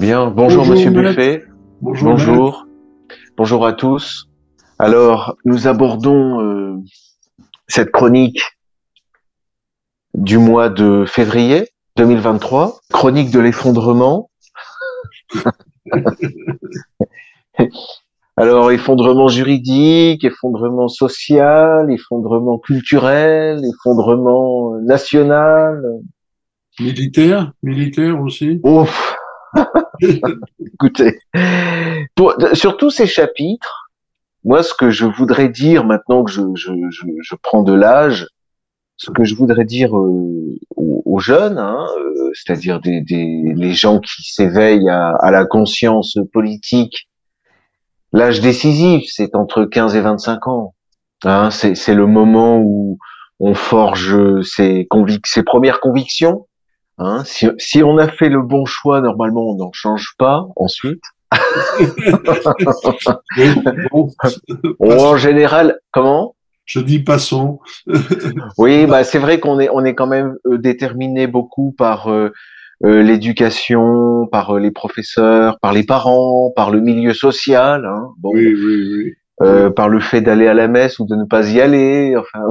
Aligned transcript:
Bien, 0.00 0.30
bonjour, 0.30 0.66
Monsieur 0.66 0.90
Buffet. 0.90 1.44
Bonjour. 1.82 2.66
bonjour. 3.36 3.66
à 3.66 3.74
tous. 3.74 4.28
Alors, 4.78 5.36
nous 5.44 5.68
abordons 5.68 6.40
euh, 6.40 6.59
cette 7.70 7.90
chronique 7.90 8.42
du 10.14 10.38
mois 10.38 10.68
de 10.68 11.04
février 11.06 11.68
2023, 11.96 12.80
chronique 12.92 13.30
de 13.30 13.38
l'effondrement. 13.40 14.30
Alors, 18.36 18.70
effondrement 18.72 19.28
juridique, 19.28 20.24
effondrement 20.24 20.88
social, 20.88 21.90
effondrement 21.92 22.58
culturel, 22.58 23.60
effondrement 23.64 24.76
national. 24.80 25.82
Militaire, 26.80 27.52
militaire 27.62 28.20
aussi. 28.20 28.60
Ouf, 28.62 29.16
Écoutez, 30.00 31.18
pour, 32.14 32.34
sur 32.54 32.76
tous 32.76 32.90
ces 32.90 33.06
chapitres, 33.06 33.79
moi, 34.44 34.62
ce 34.62 34.74
que 34.74 34.90
je 34.90 35.06
voudrais 35.06 35.48
dire 35.48 35.84
maintenant 35.84 36.24
que 36.24 36.30
je, 36.30 36.42
je, 36.54 36.72
je, 36.90 37.04
je 37.22 37.34
prends 37.42 37.62
de 37.62 37.72
l'âge, 37.72 38.26
ce 38.96 39.10
que 39.10 39.24
je 39.24 39.34
voudrais 39.34 39.64
dire 39.64 39.96
euh, 39.96 40.58
aux, 40.76 41.18
jeunes, 41.18 41.58
hein, 41.58 41.86
euh, 41.98 42.30
c'est-à-dire 42.34 42.80
des, 42.80 43.00
des, 43.00 43.52
les 43.54 43.72
gens 43.72 43.98
qui 43.98 44.22
s'éveillent 44.32 44.88
à, 44.88 45.10
à, 45.10 45.30
la 45.30 45.44
conscience 45.44 46.18
politique, 46.32 47.08
l'âge 48.12 48.40
décisif, 48.40 49.04
c'est 49.10 49.34
entre 49.34 49.64
15 49.64 49.96
et 49.96 50.00
25 50.00 50.48
ans. 50.48 50.74
Hein, 51.24 51.50
c'est 51.50 51.94
le 51.94 52.06
moment 52.06 52.58
où 52.58 52.98
on 53.40 53.54
forge 53.54 54.42
ses, 54.42 54.88
ses 55.24 55.42
premières 55.42 55.80
convictions, 55.80 56.46
Hein, 57.02 57.24
si, 57.24 57.48
si, 57.56 57.82
on 57.82 57.96
a 57.96 58.08
fait 58.08 58.28
le 58.28 58.42
bon 58.42 58.66
choix, 58.66 59.00
normalement, 59.00 59.48
on 59.48 59.54
n'en 59.54 59.72
change 59.72 60.12
pas 60.18 60.46
ensuite. 60.56 61.02
En 64.80 65.16
général, 65.16 65.78
comment? 65.90 66.34
Je 66.64 66.80
dis 66.80 67.00
passons. 67.00 67.58
oui, 68.58 68.86
bah 68.86 69.02
c'est 69.02 69.18
vrai 69.18 69.40
qu'on 69.40 69.58
est 69.58 69.68
on 69.72 69.84
est 69.84 69.94
quand 69.94 70.06
même 70.06 70.36
euh, 70.46 70.56
déterminé 70.56 71.26
beaucoup 71.26 71.72
par 71.72 72.08
euh, 72.08 72.30
euh, 72.84 73.02
l'éducation, 73.02 74.28
par 74.30 74.54
les 74.54 74.70
professeurs, 74.70 75.58
par 75.58 75.72
les 75.72 75.82
parents, 75.82 76.52
par 76.54 76.70
le 76.70 76.80
milieu 76.80 77.12
social. 77.12 77.86
Hein, 77.86 78.10
bon, 78.18 78.30
oui, 78.34 78.54
oui, 78.54 79.14
oui. 79.40 79.72
par 79.74 79.88
le 79.88 79.98
fait 79.98 80.20
d'aller 80.20 80.46
à 80.46 80.54
la 80.54 80.68
messe 80.68 81.00
ou 81.00 81.06
de 81.06 81.16
ne 81.16 81.24
pas 81.24 81.50
y 81.50 81.60
aller. 81.60 82.16
Enfin. 82.16 82.46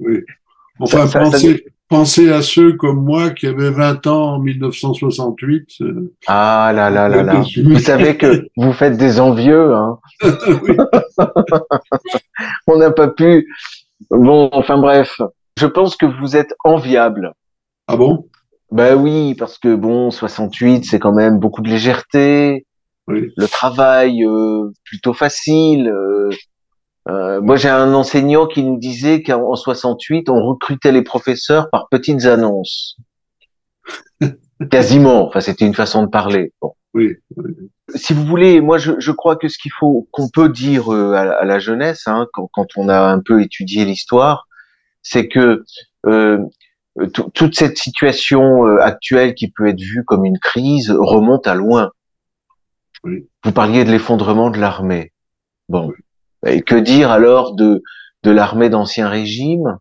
Oui. 0.00 0.20
Enfin, 0.80 1.06
ça, 1.06 1.20
pensez, 1.20 1.64
Pensez 1.88 2.32
à 2.32 2.40
ceux 2.42 2.72
comme 2.72 3.04
moi 3.04 3.30
qui 3.30 3.46
avaient 3.46 3.70
20 3.70 4.06
ans 4.06 4.34
en 4.34 4.38
1968. 4.38 5.68
Euh, 5.82 6.12
ah 6.26 6.72
là 6.74 6.88
là 6.90 7.08
là 7.08 7.22
là. 7.22 7.42
Vous 7.64 7.78
savez 7.78 8.16
que 8.16 8.46
vous 8.56 8.72
faites 8.72 8.96
des 8.96 9.20
envieux. 9.20 9.74
Hein 9.74 9.98
On 12.66 12.78
n'a 12.78 12.90
pas 12.90 13.08
pu. 13.08 13.46
Bon, 14.10 14.48
enfin 14.52 14.78
bref. 14.78 15.20
Je 15.58 15.66
pense 15.66 15.96
que 15.96 16.06
vous 16.06 16.36
êtes 16.36 16.54
enviable. 16.64 17.32
Ah 17.86 17.96
bon? 17.96 18.28
Ben 18.72 18.96
oui, 18.96 19.34
parce 19.34 19.58
que 19.58 19.74
bon, 19.74 20.10
68, 20.10 20.84
c'est 20.84 20.98
quand 20.98 21.12
même 21.12 21.38
beaucoup 21.38 21.60
de 21.60 21.68
légèreté. 21.68 22.66
Oui. 23.06 23.30
Le 23.36 23.46
travail 23.46 24.24
euh, 24.24 24.72
plutôt 24.84 25.12
facile. 25.12 25.88
Euh, 25.88 26.30
euh, 27.08 27.40
moi, 27.40 27.56
j'ai 27.56 27.68
un 27.68 27.92
enseignant 27.92 28.46
qui 28.46 28.62
nous 28.62 28.78
disait 28.78 29.22
qu'en 29.22 29.54
68, 29.54 30.28
on 30.30 30.42
recrutait 30.44 30.92
les 30.92 31.02
professeurs 31.02 31.68
par 31.70 31.88
petites 31.90 32.24
annonces. 32.24 32.96
Quasiment. 34.70 35.26
Enfin, 35.26 35.40
c'était 35.40 35.66
une 35.66 35.74
façon 35.74 36.02
de 36.02 36.08
parler. 36.08 36.52
Bon. 36.60 36.72
Oui, 36.94 37.16
Si 37.96 38.14
vous 38.14 38.24
voulez, 38.24 38.60
moi, 38.60 38.78
je, 38.78 38.92
je 38.98 39.10
crois 39.10 39.34
que 39.34 39.48
ce 39.48 39.58
qu'il 39.58 39.72
faut, 39.72 40.08
qu'on 40.12 40.28
peut 40.28 40.48
dire 40.48 40.94
euh, 40.94 41.14
à, 41.14 41.44
la 41.44 41.58
jeunesse, 41.58 42.04
hein, 42.06 42.28
quand, 42.32 42.48
quand, 42.52 42.66
on 42.76 42.88
a 42.88 43.00
un 43.00 43.20
peu 43.20 43.42
étudié 43.42 43.84
l'histoire, 43.84 44.46
c'est 45.02 45.26
que 45.26 45.64
euh, 46.06 46.38
toute 47.34 47.56
cette 47.56 47.78
situation 47.78 48.64
euh, 48.64 48.78
actuelle 48.80 49.34
qui 49.34 49.50
peut 49.50 49.66
être 49.66 49.80
vue 49.80 50.04
comme 50.04 50.24
une 50.24 50.38
crise 50.38 50.92
remonte 50.92 51.48
à 51.48 51.56
loin. 51.56 51.90
Oui. 53.02 53.26
Vous 53.42 53.52
parliez 53.52 53.84
de 53.84 53.90
l'effondrement 53.90 54.50
de 54.50 54.60
l'armée. 54.60 55.12
Bon, 55.68 55.92
et 56.46 56.62
que 56.62 56.76
dire 56.76 57.10
alors 57.10 57.54
de, 57.54 57.82
de 58.22 58.30
l'armée 58.30 58.70
d'Ancien 58.70 59.08
Régime 59.08 59.78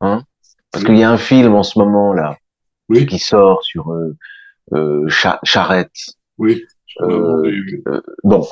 hein? 0.00 0.22
Parce 0.70 0.84
qu'il 0.84 0.98
y 0.98 1.04
a 1.04 1.10
un 1.10 1.18
film 1.18 1.54
en 1.54 1.62
ce 1.62 1.78
moment 1.78 2.12
là 2.12 2.36
oui. 2.88 3.06
qui 3.06 3.18
sort 3.18 3.62
sur 3.62 3.92
euh, 3.92 4.16
euh, 4.72 5.08
Charette. 5.08 5.94
Oui. 6.38 6.64
Euh, 7.00 7.50
euh, 7.88 8.02
bon. 8.22 8.46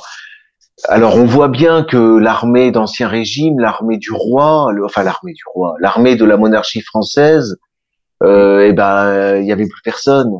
Alors 0.89 1.15
on 1.17 1.25
voit 1.25 1.47
bien 1.47 1.83
que 1.83 2.17
l'armée 2.17 2.71
d'Ancien 2.71 3.07
Régime, 3.07 3.59
l'armée 3.59 3.97
du 3.97 4.11
roi, 4.11 4.71
le, 4.73 4.85
enfin 4.85 5.03
l'armée 5.03 5.33
du 5.33 5.43
roi, 5.53 5.75
l'armée 5.79 6.15
de 6.15 6.25
la 6.25 6.35
monarchie 6.35 6.81
française, 6.81 7.57
euh, 8.23 8.67
eh 8.67 8.73
ben 8.73 9.37
il 9.37 9.45
y 9.45 9.51
avait 9.51 9.67
plus 9.67 9.81
personne. 9.83 10.31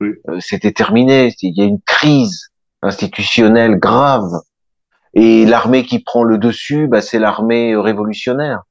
Oui. 0.00 0.14
C'était 0.40 0.72
terminé. 0.72 1.34
Il 1.42 1.56
y 1.56 1.62
a 1.62 1.64
une 1.64 1.80
crise 1.82 2.48
institutionnelle 2.82 3.76
grave. 3.76 4.30
Et 5.14 5.46
l'armée 5.46 5.84
qui 5.84 6.00
prend 6.00 6.24
le 6.24 6.38
dessus, 6.38 6.88
bah, 6.88 7.00
c'est 7.00 7.18
l'armée 7.18 7.76
révolutionnaire. 7.76 8.62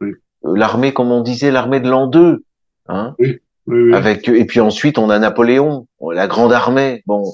Oui. 0.00 0.10
Euh, 0.44 0.56
l'armée, 0.56 0.92
comme 0.92 1.12
on 1.12 1.22
disait, 1.22 1.50
l'armée 1.50 1.80
de 1.80 1.88
l'an 1.88 2.06
2. 2.06 2.44
Hein 2.88 3.14
oui. 3.18 3.38
Oui, 3.66 3.94
Avec 3.94 4.28
et 4.28 4.44
puis 4.44 4.60
ensuite 4.60 4.98
on 4.98 5.08
a 5.08 5.18
Napoléon, 5.18 5.86
la 6.12 6.26
grande 6.26 6.52
armée. 6.52 7.02
Bon. 7.06 7.24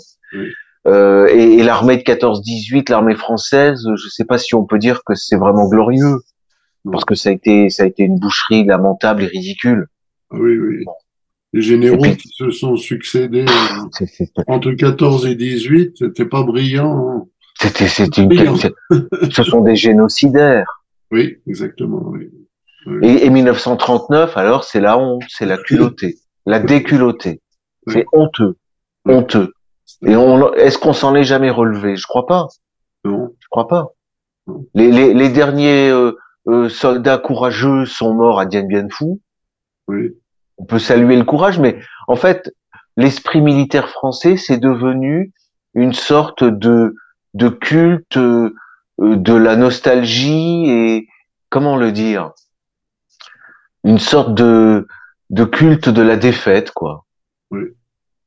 Euh, 0.87 1.27
et, 1.29 1.59
et 1.59 1.63
l'armée 1.65 1.97
de 1.97 2.03
14-18, 2.03 2.89
l'armée 2.89 3.17
française, 3.17 3.85
je 3.97 4.09
sais 4.09 4.25
pas 4.25 4.39
si 4.39 4.55
on 4.55 4.65
peut 4.65 4.79
dire 4.79 5.03
que 5.05 5.15
c'est 5.15 5.37
vraiment 5.37 5.69
glorieux, 5.69 6.21
parce 6.91 7.05
que 7.05 7.17
ça 7.17 7.31
a 7.31 7.33
été 7.33 7.69
ça 7.69 7.83
a 7.83 7.87
été 7.87 8.05
une 8.05 8.19
boucherie 8.19 8.65
lamentable 8.65 9.25
et 9.25 9.27
ridicule. 9.27 9.89
Oui, 10.31 10.57
oui. 10.57 10.85
Bon. 10.85 10.93
Les 11.53 11.63
généraux 11.63 12.01
puis, 12.01 12.17
qui 12.17 12.29
se 12.29 12.51
sont 12.51 12.77
succédés 12.77 13.45
est... 14.01 14.31
entre 14.47 14.71
14 14.71 15.27
et 15.27 15.35
18, 15.35 15.97
c'était 15.99 16.25
pas 16.25 16.45
brillant. 16.45 17.09
Hein. 17.09 17.27
C'était, 17.61 17.89
c'était 17.89 18.23
une, 18.23 18.57
ce 19.31 19.43
sont 19.43 19.61
des 19.61 19.77
génocidaires. 19.77 20.83
Oui, 21.11 21.39
exactement. 21.47 22.01
Oui. 22.07 22.31
oui. 22.87 22.99
Et, 23.03 23.27
et, 23.27 23.31
1939, 23.31 24.35
alors, 24.39 24.65
c'est 24.65 24.81
la 24.81 24.97
honte, 24.97 25.25
c'est 25.29 25.45
la 25.45 25.59
culottée, 25.59 26.17
la 26.47 26.59
déculottée. 26.59 27.43
Oui. 27.87 27.93
C'est 27.93 28.07
honteux, 28.15 28.57
honteux. 29.05 29.53
Et 30.07 30.17
on, 30.17 30.55
est-ce 30.55 30.79
qu'on 30.79 30.95
s'en 30.95 31.15
est 31.15 31.25
jamais 31.25 31.51
relevé? 31.51 31.97
Je 31.97 32.07
crois 32.07 32.27
pas. 32.27 32.49
Non. 33.05 33.35
Je 33.39 33.49
crois 33.51 33.69
pas. 33.69 33.89
Les, 34.75 34.91
les, 34.91 35.13
les, 35.13 35.29
derniers 35.29 35.91
euh, 35.91 36.17
euh, 36.49 36.71
soldats 36.71 37.19
courageux 37.19 37.85
sont 37.85 38.15
morts 38.15 38.41
à 38.41 38.47
Dien 38.47 38.63
Bien 38.63 38.89
Phu. 38.89 39.21
Oui. 39.87 40.17
On 40.57 40.65
peut 40.65 40.79
saluer 40.79 41.17
le 41.17 41.25
courage, 41.25 41.59
mais 41.59 41.79
en 42.09 42.17
fait, 42.17 42.55
l'esprit 42.97 43.43
militaire 43.43 43.91
français, 43.91 44.39
c'est 44.39 44.59
devenu 44.59 45.33
une 45.75 45.93
sorte 45.93 46.43
de 46.43 46.95
de 47.35 47.49
culte 47.49 48.17
euh, 48.17 48.53
de 48.99 49.35
la 49.35 49.57
nostalgie 49.57 50.69
et 50.69 51.09
comment 51.49 51.77
le 51.77 51.93
dire 51.93 52.33
une 53.85 53.99
sorte 53.99 54.35
de 54.35 54.87
de 55.31 55.45
culte 55.45 55.89
de 55.89 56.03
la 56.03 56.17
défaite 56.17 56.71
quoi. 56.73 57.07
Oui. 57.51 57.63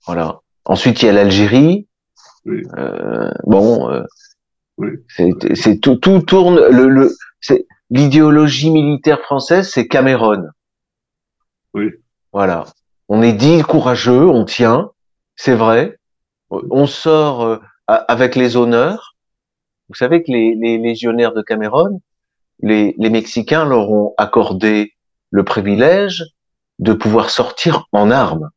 voilà. 0.06 0.40
Ensuite 0.66 1.02
il 1.02 1.06
y 1.08 1.10
a 1.10 1.14
l'Algérie. 1.14 1.88
Oui. 2.46 2.62
euh, 2.78 3.32
bon 3.46 3.90
euh, 3.90 4.04
oui. 4.78 4.90
c'est 5.08 5.80
tout 5.80 5.96
tout 5.96 6.20
tourne 6.22 6.60
le, 6.60 6.90
le 6.90 7.12
c'est 7.40 7.66
l'idéologie 7.90 8.70
militaire 8.72 9.22
française 9.22 9.70
c'est 9.70 9.88
Cameron 9.88 10.44
oui. 11.74 11.90
Voilà. 12.32 12.66
On 13.08 13.22
est 13.22 13.34
dit 13.34 13.62
courageux 13.62 14.28
on 14.28 14.46
tient 14.46 14.92
c'est 15.36 15.56
vrai. 15.56 15.98
On 16.50 16.86
sort 16.86 17.44
euh, 17.44 17.58
avec 18.08 18.36
les 18.36 18.56
honneurs. 18.56 19.16
Vous 19.90 19.96
savez 19.96 20.24
que 20.24 20.32
les, 20.32 20.56
les 20.56 20.78
légionnaires 20.78 21.34
de 21.34 21.42
Cameroun, 21.42 22.00
les, 22.62 22.96
les, 22.98 23.10
Mexicains 23.10 23.66
leur 23.66 23.92
ont 23.92 24.14
accordé 24.18 24.94
le 25.32 25.44
privilège 25.44 26.24
de 26.80 26.94
pouvoir 26.94 27.30
sortir 27.30 27.88
en 27.92 28.10
armes. 28.12 28.50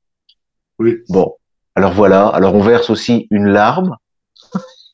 Oui. 0.78 0.98
Bon, 1.08 1.34
alors 1.74 1.92
voilà, 1.92 2.28
alors 2.28 2.54
on 2.54 2.60
verse 2.60 2.90
aussi 2.90 3.26
une 3.30 3.48
larme, 3.48 3.96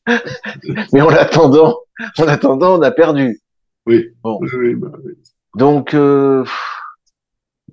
mais 0.93 1.01
en 1.01 1.09
attendant, 1.09 1.79
en 2.17 2.27
attendant, 2.27 2.79
on 2.79 2.81
a 2.81 2.91
perdu. 2.91 3.41
Oui. 3.85 4.07
Bon. 4.23 4.39
Oui, 4.41 4.75
bah, 4.75 4.89
oui. 5.03 5.13
Donc, 5.55 5.93
euh, 5.93 6.45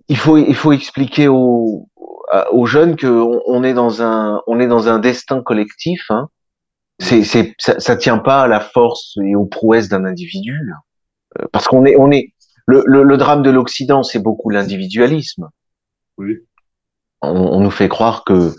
il 0.09 0.17
faut 0.17 0.37
il 0.37 0.55
faut 0.55 0.73
expliquer 0.73 1.29
aux 1.29 1.89
aux 2.53 2.67
jeunes 2.67 2.97
que 2.97 3.07
on, 3.09 3.65
est 3.65 3.75
dans 3.75 4.03
un 4.03 4.41
on 4.47 4.61
est 4.61 4.69
dans 4.69 4.89
un 4.89 4.99
destin 4.99 5.43
collectif. 5.43 6.05
Hein. 6.11 6.29
C'est 7.01 7.25
c'est 7.25 7.55
ça, 7.59 7.81
ça 7.81 7.97
tient 7.97 8.19
pas 8.19 8.43
à 8.43 8.49
la 8.49 8.61
force 8.61 9.17
et 9.25 9.35
aux 9.35 9.47
prouesses 9.47 9.89
d'un 9.89 10.05
individu, 10.05 10.61
euh, 11.39 11.47
parce 11.53 11.67
qu'on 11.67 11.85
est 11.87 11.97
on 11.97 12.11
est 12.11 12.35
le, 12.67 12.83
le, 12.87 13.03
le 13.03 13.17
drame 13.17 13.43
de 13.43 13.51
l'Occident, 13.51 14.03
c'est 14.03 14.19
beaucoup 14.19 14.51
l'individualisme. 14.51 15.49
Oui. 16.19 16.39
On, 17.23 17.31
on, 17.31 17.61
nous 17.61 17.71
fait 17.71 17.89
croire 17.89 18.25
que 18.25 18.55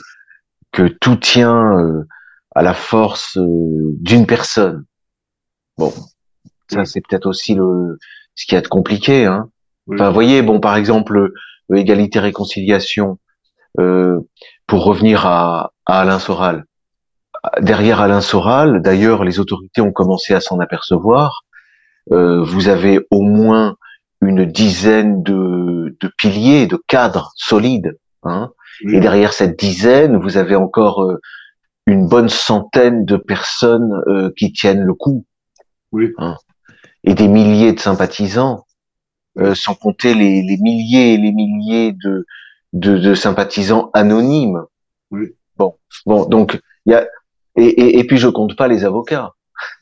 que 0.71 0.87
tout 0.87 1.15
tient 1.15 1.79
euh, 1.79 2.03
à 2.55 2.63
la 2.63 2.73
force 2.73 3.37
euh, 3.37 3.95
d'une 3.99 4.25
personne. 4.25 4.85
Bon, 5.77 5.93
ça 6.69 6.85
c'est 6.85 7.01
peut-être 7.01 7.27
aussi 7.27 7.53
le 7.53 7.97
ce 8.35 8.45
qui 8.45 8.55
a 8.55 8.61
de 8.61 8.67
compliqué. 8.67 9.25
Hein. 9.25 9.49
Enfin, 9.91 10.07
vous 10.07 10.13
voyez, 10.13 10.41
bon, 10.41 10.59
par 10.59 10.75
exemple, 10.75 11.31
égalité 11.73 12.19
réconciliation. 12.19 13.19
Euh, 13.79 14.19
pour 14.67 14.83
revenir 14.83 15.25
à, 15.25 15.71
à, 15.85 16.01
Alain 16.01 16.19
Soral. 16.19 16.65
Derrière 17.59 18.01
Alain 18.01 18.21
Soral, 18.21 18.81
d'ailleurs, 18.81 19.23
les 19.23 19.39
autorités 19.39 19.81
ont 19.81 19.91
commencé 19.91 20.33
à 20.33 20.41
s'en 20.41 20.59
apercevoir. 20.59 21.43
Euh, 22.11 22.43
vous 22.43 22.67
avez 22.67 22.99
au 23.09 23.21
moins 23.21 23.77
une 24.21 24.45
dizaine 24.45 25.23
de, 25.23 25.95
de 25.99 26.11
piliers, 26.17 26.67
de 26.67 26.79
cadres 26.87 27.31
solides. 27.35 27.97
Hein. 28.23 28.51
Et 28.87 28.99
derrière 28.99 29.33
cette 29.33 29.59
dizaine, 29.59 30.17
vous 30.17 30.37
avez 30.37 30.55
encore 30.55 31.03
euh, 31.03 31.19
une 31.87 32.07
bonne 32.07 32.29
centaine 32.29 33.05
de 33.05 33.17
personnes 33.17 34.01
euh, 34.07 34.31
qui 34.37 34.53
tiennent 34.53 34.83
le 34.83 34.93
coup. 34.93 35.25
Oui. 35.91 36.11
Hein. 36.17 36.35
Et 37.03 37.13
des 37.13 37.27
milliers 37.27 37.73
de 37.73 37.79
sympathisants, 37.79 38.65
euh, 39.39 39.55
sans 39.55 39.73
compter 39.73 40.13
les, 40.13 40.41
les, 40.41 40.57
milliers 40.57 41.13
et 41.13 41.17
les 41.17 41.31
milliers 41.31 41.93
de, 41.93 42.25
de, 42.73 42.97
de 42.97 43.13
sympathisants 43.15 43.89
anonymes. 43.93 44.63
Oui. 45.09 45.35
Bon, 45.57 45.75
bon, 46.05 46.25
donc 46.25 46.59
il 46.85 46.93
y 46.93 46.95
a 46.95 47.07
et, 47.55 47.63
et, 47.63 47.99
et, 47.99 48.03
puis 48.05 48.17
je 48.17 48.27
compte 48.27 48.55
pas 48.55 48.67
les 48.67 48.85
avocats. 48.85 49.33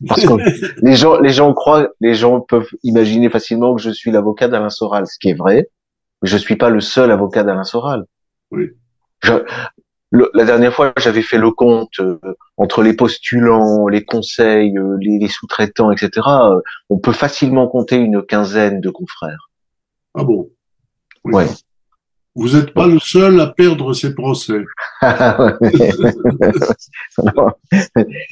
Parce 0.08 0.26
que 0.26 0.34
les 0.86 0.96
gens, 0.96 1.20
les 1.20 1.30
gens 1.30 1.54
croient, 1.54 1.90
les 2.00 2.16
gens 2.16 2.42
peuvent 2.42 2.70
imaginer 2.84 3.30
facilement 3.30 3.76
que 3.76 3.82
je 3.82 3.92
suis 3.92 4.12
l'avocat 4.12 4.48
d'Alain 4.48 4.70
Soral, 4.70 5.08
ce 5.08 5.18
qui 5.20 5.30
est 5.30 5.38
vrai. 5.38 5.70
Mais 6.22 6.30
je 6.30 6.38
suis 6.38 6.56
pas 6.56 6.70
le 6.70 6.82
seul 6.82 7.12
avocat 7.12 7.44
d'Alain 7.44 7.64
Soral. 7.64 8.06
Oui. 8.52 8.70
Je, 9.24 9.34
le, 10.12 10.32
la 10.34 10.44
dernière 10.44 10.74
fois, 10.74 10.92
j'avais 10.98 11.22
fait 11.22 11.38
le 11.38 11.52
compte 11.52 12.00
euh, 12.00 12.20
entre 12.58 12.82
les 12.82 12.94
postulants, 12.94 13.88
les 13.88 14.04
conseils, 14.04 14.76
euh, 14.78 14.98
les, 15.00 15.20
les 15.20 15.28
sous-traitants, 15.28 15.92
etc. 15.92 16.10
Euh, 16.28 16.60
on 16.90 16.98
peut 16.98 17.12
facilement 17.12 17.68
compter 17.68 17.98
une 17.98 18.24
quinzaine 18.24 18.82
de 18.82 18.90
confrères. 18.90 19.50
Ah 20.16 20.24
bon? 20.24 20.50
Oui. 21.26 21.34
Ouais. 21.36 21.48
Vous 22.36 22.56
n'êtes 22.56 22.74
pas 22.74 22.88
le 22.88 23.00
seul 23.00 23.40
à 23.40 23.48
perdre 23.48 23.94
ses 23.94 24.16
procès. 24.16 24.64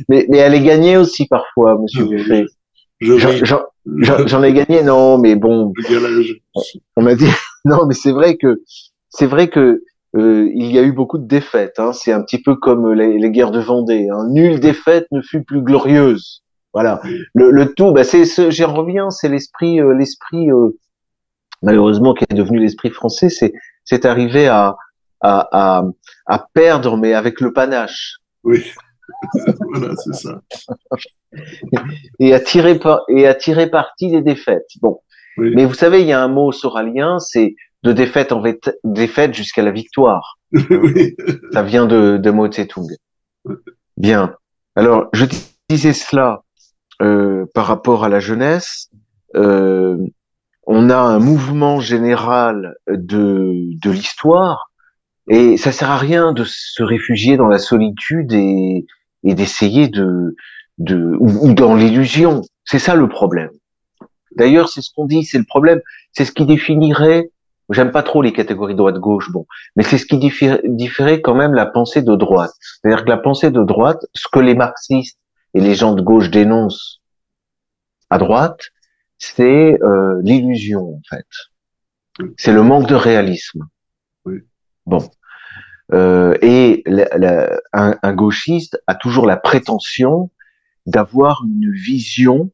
mais, 0.10 0.26
mais 0.30 0.38
elle 0.38 0.54
est 0.54 0.64
gagnée 0.64 0.98
aussi 0.98 1.28
parfois, 1.28 1.78
Monsieur 1.80 2.06
Buffet. 2.06 2.46
J'en 3.00 4.44
ai 4.44 4.54
gagné, 4.54 4.84
non, 4.84 5.18
mais 5.18 5.36
bon. 5.36 5.74
On 6.96 7.02
m'a 7.02 7.16
dit, 7.16 7.30
non, 7.66 7.86
mais 7.88 7.94
c'est 7.94 8.12
vrai 8.12 8.38
que 8.38 8.62
c'est 9.10 9.28
vrai 9.28 9.50
que 9.50 9.84
euh, 10.16 10.50
il 10.54 10.72
y 10.72 10.80
a 10.80 10.84
eu 10.84 10.92
beaucoup 10.92 11.18
de 11.18 11.28
défaites. 11.28 11.80
Hein. 11.80 11.94
C'est 11.94 12.12
un 12.12 12.22
petit 12.22 12.42
peu 12.42 12.56
comme 12.56 12.94
les, 12.94 13.18
les 13.18 13.32
guerres 13.32 13.52
de 13.52 13.60
Vendée. 13.60 14.08
Hein. 14.12 14.28
Nulle 14.30 14.60
défaite 14.60 15.08
ne 15.12 15.22
fut 15.22 15.44
plus 15.44 15.62
glorieuse. 15.62 16.44
Voilà. 16.74 17.02
Le, 17.34 17.50
le 17.52 17.74
tout, 17.74 17.92
bah, 17.94 18.04
c'est 18.04 18.26
ce, 18.26 18.50
j'y 18.50 18.64
reviens, 18.64 19.10
c'est 19.10 19.30
l'esprit, 19.30 19.80
euh, 19.80 19.94
l'esprit 19.94 20.52
euh, 20.52 20.78
malheureusement 21.62 22.14
qui 22.14 22.26
est 22.30 22.36
devenu 22.36 22.60
l'esprit 22.60 22.90
français. 22.90 23.30
C'est 23.30 23.54
c'est 23.84 24.06
arrivé 24.06 24.48
à, 24.48 24.76
à, 25.22 25.48
à, 25.52 25.84
à 26.26 26.48
perdre, 26.54 26.98
mais 26.98 27.14
avec 27.14 27.42
le 27.42 27.54
panache. 27.54 28.18
Oui. 28.44 28.64
voilà, 29.74 29.96
c'est 29.96 30.14
ça. 30.14 30.42
et 32.20 32.34
à 32.34 32.40
tirer 32.40 32.80
et 33.10 33.28
à 33.28 33.34
tirer 33.34 33.70
parti 33.70 34.12
des 34.12 34.22
défaites. 34.22 34.68
Bon. 34.82 35.00
Oui. 35.38 35.54
Mais 35.56 35.66
vous 35.66 35.74
savez, 35.74 36.02
il 36.02 36.08
y 36.08 36.14
a 36.14 36.22
un 36.22 36.28
mot 36.28 36.52
soralien, 36.52 37.20
c'est 37.20 37.56
de 37.84 37.94
défaite 37.94 38.32
en 38.32 38.44
défaite 38.84 39.34
jusqu'à 39.34 39.62
la 39.62 39.72
victoire. 39.72 40.38
oui. 40.52 41.16
Ça 41.54 41.64
vient 41.64 41.86
de, 41.86 42.18
de 42.18 42.32
Mao 42.32 42.48
Tse-tung. 42.48 42.88
Bien. 43.98 44.36
Alors, 44.76 45.10
je 45.14 45.26
disais 45.70 45.94
cela 45.94 46.44
euh, 47.02 47.46
par 47.54 47.66
rapport 47.66 48.04
à 48.04 48.10
la 48.10 48.20
jeunesse. 48.20 48.90
Euh, 49.36 49.98
on 50.66 50.90
a 50.90 50.98
un 50.98 51.20
mouvement 51.20 51.80
général 51.80 52.76
de, 52.88 53.54
de 53.82 53.92
l'histoire 53.92 54.72
et 55.28 55.58
ça 55.58 55.72
sert 55.72 55.92
à 55.92 55.98
rien 55.98 56.32
de 56.32 56.44
se 56.46 56.84
réfugier 56.84 57.38
dans 57.38 57.48
la 57.48 57.58
solitude 57.58 58.34
et, 58.34 58.86
et 59.24 59.36
d'essayer 59.36 59.88
de, 59.88 60.36
ou, 60.80 61.54
dans 61.54 61.76
l'illusion. 61.76 62.42
C'est 62.64 62.80
ça 62.80 62.96
le 62.96 63.10
problème. 63.10 63.52
D'ailleurs, 64.36 64.70
c'est 64.70 64.82
ce 64.82 64.90
qu'on 64.96 65.06
dit, 65.06 65.24
c'est 65.24 65.38
le 65.40 65.46
problème, 65.46 65.82
c'est 66.12 66.26
ce 66.26 66.32
qui 66.32 66.46
définirait 66.46 67.32
J'aime 67.70 67.92
pas 67.92 68.04
trop 68.04 68.22
les 68.22 68.32
catégories 68.32 68.76
droite-gauche, 68.76 69.30
bon, 69.32 69.46
mais 69.76 69.84
c'est 69.84 69.98
ce 69.98 70.06
qui 70.06 70.18
différait 70.18 71.22
quand 71.22 71.36
même 71.36 71.54
la 71.54 71.66
pensée 71.66 72.02
de 72.02 72.16
droite. 72.16 72.52
C'est-à-dire 72.62 73.04
que 73.04 73.10
la 73.10 73.18
pensée 73.18 73.52
de 73.52 73.62
droite, 73.62 74.06
ce 74.14 74.28
que 74.32 74.40
les 74.40 74.56
marxistes 74.56 75.20
et 75.54 75.60
les 75.60 75.76
gens 75.76 75.94
de 75.94 76.02
gauche 76.02 76.30
dénoncent 76.30 77.02
à 78.10 78.20
droite, 78.20 78.70
c'est 79.18 79.78
euh, 79.84 80.22
l'illusion 80.24 80.96
en 80.96 81.02
fait. 81.10 81.28
C'est 82.38 82.54
le 82.54 82.64
manque 82.64 82.88
de 82.88 82.96
réalisme. 82.96 83.68
Bon. 84.88 85.00
Euh, 85.94 86.38
et 86.42 86.82
la, 86.86 87.06
la, 87.18 87.60
un, 87.74 87.98
un, 88.02 88.14
gauchiste 88.14 88.82
a 88.88 88.96
toujours 88.96 89.26
la 89.26 89.38
prétention 89.38 90.32
d'avoir 90.86 91.44
une 91.46 91.72
vision 91.72 92.52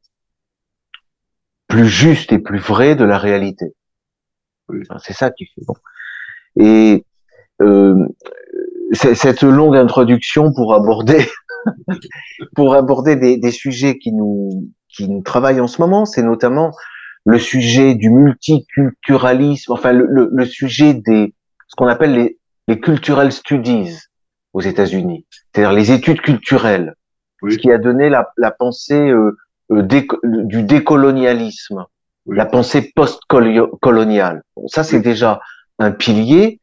plus 1.67 1.87
juste 1.87 2.31
et 2.31 2.39
plus 2.39 2.59
vraie 2.59 2.95
de 2.95 3.05
la 3.05 3.17
réalité. 3.17 3.73
C'est 4.99 5.13
ça 5.13 5.31
qui 5.31 5.45
fait 5.45 5.61
bon. 5.65 5.75
Et 6.59 7.05
euh, 7.61 8.07
cette 8.93 9.43
longue 9.43 9.75
introduction 9.75 10.51
pour 10.53 10.73
aborder 10.73 11.25
pour 12.55 12.73
aborder 12.73 13.15
des, 13.15 13.37
des, 13.37 13.51
sujets 13.51 13.97
qui 13.97 14.11
nous 14.11 14.71
qui 14.89 15.07
nous 15.07 15.21
travaillent 15.21 15.61
en 15.61 15.67
ce 15.67 15.81
moment, 15.81 16.05
c'est 16.05 16.23
notamment 16.23 16.71
le 17.25 17.39
sujet 17.39 17.95
du 17.95 18.09
multiculturalisme, 18.09 19.71
enfin 19.71 19.91
le, 19.91 20.05
le, 20.07 20.29
le 20.31 20.45
sujet 20.45 20.93
des 20.93 21.33
ce 21.73 21.75
qu'on 21.75 21.87
appelle 21.87 22.13
les, 22.13 22.37
les 22.67 22.79
cultural 22.79 23.31
studies 23.31 23.97
aux 24.53 24.61
États-Unis, 24.61 25.25
c'est-à-dire 25.31 25.73
les 25.73 25.91
études 25.91 26.21
culturelles, 26.21 26.93
oui. 27.41 27.53
ce 27.53 27.57
qui 27.57 27.71
a 27.71 27.79
donné 27.79 28.09
la, 28.09 28.29
la 28.37 28.51
pensée 28.51 29.09
euh, 29.09 29.35
euh, 29.71 29.81
dé, 29.81 30.07
du 30.23 30.61
décolonialisme, 30.61 31.83
oui. 32.27 32.37
la 32.37 32.45
pensée 32.45 32.91
post-coloniale. 32.95 34.43
Bon, 34.55 34.67
ça, 34.67 34.83
c'est 34.83 34.99
déjà 34.99 35.41
un 35.79 35.89
pilier 35.89 36.59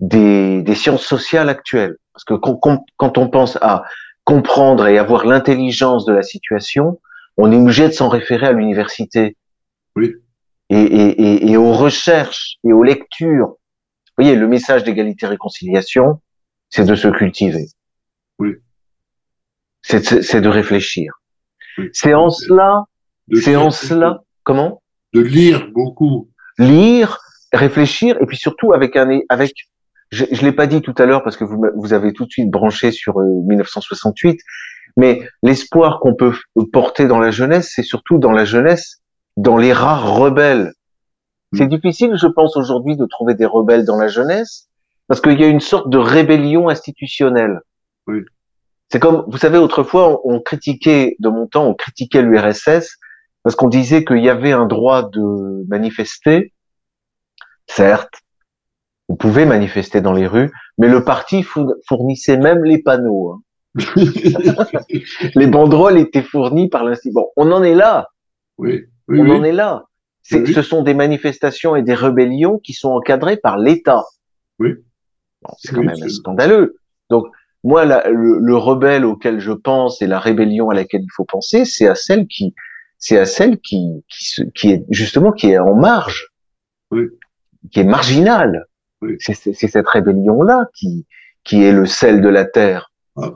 des, 0.00 0.62
des, 0.62 0.74
sciences 0.74 1.04
sociales 1.04 1.50
actuelles. 1.50 1.96
Parce 2.14 2.24
que 2.24 2.32
quand, 2.32 2.86
quand 2.96 3.18
on 3.18 3.28
pense 3.28 3.58
à 3.60 3.84
comprendre 4.24 4.86
et 4.86 4.96
avoir 4.96 5.26
l'intelligence 5.26 6.06
de 6.06 6.14
la 6.14 6.22
situation, 6.22 7.02
on 7.36 7.52
est 7.52 7.56
obligé 7.56 7.86
de 7.86 7.92
s'en 7.92 8.08
référer 8.08 8.46
à 8.46 8.52
l'université. 8.52 9.36
Oui. 9.94 10.14
Et, 10.70 10.80
et, 10.80 11.22
et, 11.22 11.50
et, 11.50 11.56
aux 11.58 11.74
recherches 11.74 12.54
et 12.64 12.72
aux 12.72 12.82
lectures. 12.82 13.56
Vous 14.16 14.24
voyez, 14.24 14.36
le 14.36 14.46
message 14.46 14.84
d'égalité-réconciliation, 14.84 16.20
c'est 16.70 16.84
de 16.84 16.94
se 16.94 17.08
cultiver. 17.08 17.66
Oui. 18.38 18.54
C'est 19.82 20.40
de 20.40 20.48
réfléchir. 20.48 21.12
Oui. 21.78 21.88
C'est 21.92 22.14
en 22.14 22.30
cela, 22.30 22.84
c'est 23.32 23.56
en 23.56 23.70
cela, 23.70 24.22
comment? 24.44 24.82
De 25.12 25.20
lire 25.20 25.68
beaucoup. 25.72 26.30
Lire, 26.58 27.18
réfléchir, 27.52 28.16
et 28.20 28.26
puis 28.26 28.36
surtout 28.36 28.72
avec 28.72 28.96
un, 28.96 29.20
avec, 29.28 29.52
je, 30.10 30.24
je 30.30 30.42
l'ai 30.42 30.52
pas 30.52 30.66
dit 30.66 30.80
tout 30.80 30.94
à 30.98 31.06
l'heure 31.06 31.22
parce 31.24 31.36
que 31.36 31.44
vous, 31.44 31.64
vous 31.74 31.92
avez 31.92 32.12
tout 32.12 32.24
de 32.24 32.30
suite 32.30 32.50
branché 32.50 32.92
sur 32.92 33.18
euh, 33.18 33.42
1968, 33.46 34.40
mais 34.96 35.28
l'espoir 35.42 35.98
qu'on 36.00 36.14
peut 36.14 36.34
porter 36.72 37.06
dans 37.06 37.18
la 37.18 37.30
jeunesse, 37.30 37.72
c'est 37.74 37.82
surtout 37.82 38.18
dans 38.18 38.30
la 38.30 38.44
jeunesse, 38.44 39.02
dans 39.36 39.56
les 39.56 39.72
rares 39.72 40.14
rebelles. 40.14 40.72
C'est 41.56 41.66
difficile, 41.66 42.16
je 42.16 42.26
pense, 42.26 42.56
aujourd'hui 42.56 42.96
de 42.96 43.06
trouver 43.06 43.34
des 43.34 43.46
rebelles 43.46 43.84
dans 43.84 43.96
la 43.96 44.08
jeunesse, 44.08 44.68
parce 45.08 45.20
qu'il 45.20 45.40
y 45.40 45.44
a 45.44 45.48
une 45.48 45.60
sorte 45.60 45.88
de 45.90 45.98
rébellion 45.98 46.68
institutionnelle. 46.68 47.60
Oui. 48.06 48.20
C'est 48.90 49.00
comme, 49.00 49.24
vous 49.28 49.38
savez, 49.38 49.58
autrefois, 49.58 50.20
on, 50.24 50.34
on 50.36 50.40
critiquait, 50.40 51.16
de 51.18 51.28
mon 51.28 51.46
temps, 51.46 51.66
on 51.66 51.74
critiquait 51.74 52.22
l'URSS, 52.22 52.98
parce 53.42 53.56
qu'on 53.56 53.68
disait 53.68 54.04
qu'il 54.04 54.24
y 54.24 54.28
avait 54.28 54.52
un 54.52 54.66
droit 54.66 55.08
de 55.08 55.66
manifester. 55.68 56.52
Certes, 57.66 58.14
vous 59.08 59.16
pouvez 59.16 59.44
manifester 59.44 60.00
dans 60.00 60.12
les 60.12 60.26
rues, 60.26 60.50
mais 60.78 60.88
le 60.88 61.04
parti 61.04 61.44
fournissait 61.86 62.38
même 62.38 62.64
les 62.64 62.82
panneaux. 62.82 63.32
Hein. 63.32 63.42
les 65.34 65.46
banderoles 65.46 65.98
étaient 65.98 66.22
fournies 66.22 66.68
par 66.68 66.84
l'institut. 66.84 67.12
Bon, 67.12 67.28
on 67.36 67.50
en 67.52 67.62
est 67.62 67.74
là. 67.74 68.08
Oui, 68.56 68.84
oui 69.08 69.20
on 69.20 69.24
oui. 69.24 69.32
en 69.32 69.44
est 69.44 69.52
là. 69.52 69.84
Ce 70.24 70.62
sont 70.62 70.82
des 70.82 70.94
manifestations 70.94 71.76
et 71.76 71.82
des 71.82 71.94
rébellions 71.94 72.58
qui 72.58 72.72
sont 72.72 72.90
encadrées 72.90 73.36
par 73.36 73.58
l'État. 73.58 74.04
Oui. 74.58 74.70
c'est 75.58 75.74
quand 75.74 75.82
même 75.82 76.08
scandaleux. 76.08 76.78
Donc, 77.10 77.26
moi, 77.62 77.84
le, 77.84 78.56
rebelle 78.56 79.04
auquel 79.04 79.40
je 79.40 79.52
pense 79.52 80.00
et 80.02 80.06
la 80.06 80.18
rébellion 80.18 80.70
à 80.70 80.74
laquelle 80.74 81.02
il 81.02 81.12
faut 81.14 81.24
penser, 81.24 81.64
c'est 81.64 81.88
à 81.88 81.94
celle 81.94 82.26
qui, 82.26 82.54
c'est 82.98 83.18
à 83.18 83.26
celle 83.26 83.58
qui, 83.58 84.04
qui, 84.08 84.42
qui, 84.54 84.70
est 84.70 84.84
justement 84.90 85.32
qui 85.32 85.50
est 85.50 85.58
en 85.58 85.74
marge, 85.74 86.28
oui. 86.90 87.08
qui 87.70 87.80
est 87.80 87.84
marginale. 87.84 88.66
Oui. 89.02 89.16
C'est 89.18 89.34
cette 89.52 89.88
rébellion-là 89.88 90.66
qui, 90.74 91.06
qui 91.42 91.62
est 91.62 91.72
le 91.72 91.84
sel 91.84 92.22
de 92.22 92.28
la 92.28 92.46
terre. 92.46 92.92
Ah, 93.16 93.30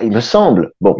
il 0.00 0.12
me 0.12 0.20
semble. 0.20 0.72
Bon, 0.80 0.96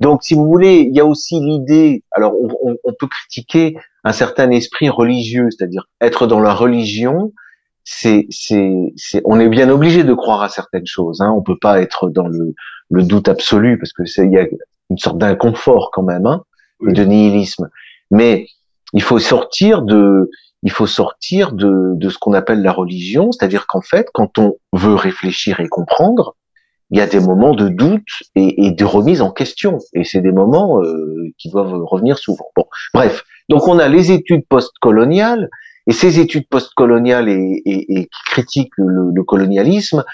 donc 0.00 0.22
si 0.22 0.34
vous 0.34 0.46
voulez, 0.46 0.80
il 0.80 0.94
y 0.94 1.00
a 1.00 1.06
aussi 1.06 1.40
l'idée. 1.40 2.04
Alors, 2.10 2.34
on, 2.34 2.76
on, 2.84 2.92
peut 2.92 3.06
critiquer 3.06 3.76
un 4.04 4.12
certain 4.12 4.50
esprit 4.50 4.90
religieux, 4.90 5.48
c'est-à-dire 5.50 5.86
être 6.02 6.26
dans 6.26 6.40
la 6.40 6.52
religion. 6.52 7.32
C'est, 7.84 8.26
c'est, 8.28 8.92
c'est, 8.96 9.22
on 9.24 9.40
est 9.40 9.48
bien 9.48 9.70
obligé 9.70 10.04
de 10.04 10.12
croire 10.12 10.42
à 10.42 10.50
certaines 10.50 10.86
choses. 10.86 11.22
Hein. 11.22 11.32
On 11.34 11.42
peut 11.42 11.58
pas 11.58 11.80
être 11.80 12.10
dans 12.10 12.28
le, 12.28 12.54
le 12.90 13.02
doute 13.02 13.28
absolu 13.28 13.78
parce 13.78 13.94
que 13.94 14.04
c'est, 14.04 14.26
il 14.26 14.32
y 14.32 14.38
a 14.38 14.46
une 14.90 14.98
sorte 14.98 15.16
d'inconfort 15.16 15.90
quand 15.92 16.02
même, 16.02 16.26
hein, 16.26 16.44
et 16.86 16.92
de 16.92 17.04
nihilisme. 17.04 17.70
Mais 18.10 18.48
il 18.92 19.02
faut 19.02 19.18
sortir 19.18 19.80
de, 19.80 20.30
il 20.62 20.70
faut 20.70 20.86
sortir 20.86 21.52
de, 21.52 21.94
de 21.94 22.08
ce 22.10 22.18
qu'on 22.18 22.34
appelle 22.34 22.60
la 22.60 22.72
religion, 22.72 23.32
c'est-à-dire 23.32 23.66
qu'en 23.66 23.80
fait, 23.80 24.08
quand 24.12 24.38
on 24.38 24.56
veut 24.74 24.94
réfléchir 24.94 25.60
et 25.60 25.68
comprendre, 25.68 26.36
il 26.90 26.98
y 26.98 27.00
a 27.00 27.06
des 27.06 27.20
moments 27.20 27.54
de 27.54 27.68
doute 27.68 28.08
et, 28.34 28.72
de 28.72 28.84
remise 28.84 29.22
en 29.22 29.30
question. 29.30 29.78
Et 29.94 30.04
c'est 30.04 30.20
des 30.20 30.32
moments 30.32 30.82
euh, 30.82 31.30
qui 31.38 31.50
doivent 31.50 31.84
revenir 31.84 32.18
souvent. 32.18 32.46
Bon, 32.56 32.64
bref. 32.94 33.24
Donc 33.48 33.68
on 33.68 33.78
a 33.78 33.88
les 33.88 34.12
études 34.12 34.46
postcoloniales 34.48 35.48
et 35.86 35.92
ces 35.92 36.18
études 36.18 36.48
postcoloniales 36.48 37.28
et, 37.28 37.62
et, 37.64 38.04
qui 38.04 38.24
critiquent 38.26 38.76
le, 38.76 39.22
colonialisme. 39.22 40.04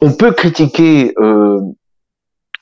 On 0.00 0.12
peut 0.12 0.32
critiquer 0.32 1.12
euh, 1.18 1.60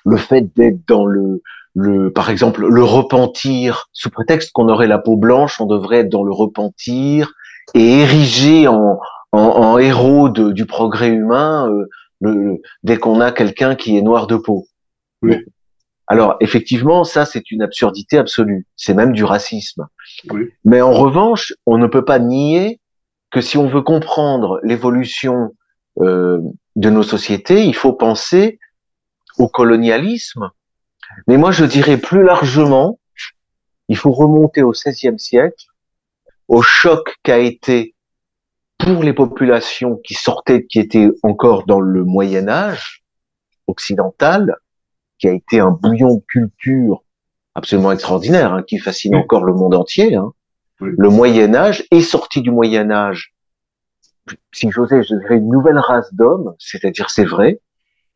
le 0.04 0.16
fait 0.16 0.46
d'être 0.56 0.80
dans 0.86 1.06
le, 1.06 1.42
le, 1.74 2.10
par 2.12 2.30
exemple, 2.30 2.66
le 2.66 2.82
repentir 2.82 3.88
sous 3.92 4.10
prétexte 4.10 4.50
qu'on 4.52 4.68
aurait 4.68 4.86
la 4.86 4.98
peau 4.98 5.16
blanche, 5.16 5.60
on 5.60 5.66
devrait 5.66 5.98
être 5.98 6.08
dans 6.08 6.24
le 6.24 6.32
repentir 6.32 7.32
et 7.74 8.00
érigé 8.00 8.66
en, 8.68 8.98
héros 9.78 10.30
du 10.30 10.66
progrès 10.66 11.10
humain. 11.10 11.68
Euh, 11.70 11.86
le, 12.20 12.60
dès 12.82 12.98
qu'on 12.98 13.20
a 13.20 13.32
quelqu'un 13.32 13.74
qui 13.74 13.96
est 13.96 14.02
noir 14.02 14.26
de 14.26 14.36
peau. 14.36 14.66
Oui. 15.22 15.36
Alors 16.06 16.36
effectivement, 16.40 17.04
ça 17.04 17.24
c'est 17.24 17.50
une 17.50 17.62
absurdité 17.62 18.18
absolue. 18.18 18.66
C'est 18.76 18.94
même 18.94 19.12
du 19.12 19.24
racisme. 19.24 19.86
Oui. 20.30 20.50
Mais 20.64 20.80
en 20.80 20.92
revanche, 20.92 21.52
on 21.66 21.78
ne 21.78 21.86
peut 21.86 22.04
pas 22.04 22.18
nier 22.18 22.80
que 23.30 23.40
si 23.40 23.58
on 23.58 23.68
veut 23.68 23.82
comprendre 23.82 24.58
l'évolution 24.62 25.54
euh, 26.00 26.40
de 26.76 26.90
nos 26.90 27.02
sociétés, 27.02 27.64
il 27.64 27.74
faut 27.74 27.92
penser 27.92 28.58
au 29.38 29.48
colonialisme. 29.48 30.50
Mais 31.26 31.36
moi, 31.36 31.50
je 31.50 31.64
dirais 31.64 31.98
plus 31.98 32.22
largement, 32.22 32.98
il 33.88 33.96
faut 33.96 34.12
remonter 34.12 34.62
au 34.62 34.72
XVIe 34.72 35.18
siècle, 35.18 35.66
au 36.48 36.62
choc 36.62 37.16
qu'a 37.22 37.38
été 37.38 37.94
pour 38.78 39.02
les 39.02 39.12
populations 39.12 39.96
qui 39.96 40.14
sortaient, 40.14 40.64
qui 40.64 40.78
étaient 40.78 41.08
encore 41.22 41.66
dans 41.66 41.80
le 41.80 42.04
Moyen 42.04 42.48
Âge 42.48 43.02
occidental, 43.66 44.56
qui 45.18 45.28
a 45.28 45.32
été 45.32 45.60
un 45.60 45.70
bouillon 45.70 46.14
de 46.14 46.22
culture 46.26 47.02
absolument 47.54 47.92
extraordinaire, 47.92 48.52
hein, 48.52 48.62
qui 48.62 48.78
fascine 48.78 49.16
encore 49.16 49.44
le 49.44 49.52
monde 49.52 49.74
entier. 49.74 50.14
Hein. 50.14 50.32
Le 50.80 51.08
Moyen 51.08 51.54
Âge 51.54 51.84
est 51.90 52.00
sorti 52.00 52.40
du 52.40 52.50
Moyen 52.50 52.90
Âge. 52.90 53.34
Si 54.52 54.70
j'osais, 54.70 55.02
je 55.02 55.14
dirais 55.14 55.36
une 55.36 55.50
nouvelle 55.50 55.78
race 55.78 56.14
d'hommes, 56.14 56.54
c'est-à-dire 56.58 57.10
c'est 57.10 57.24
vrai, 57.24 57.60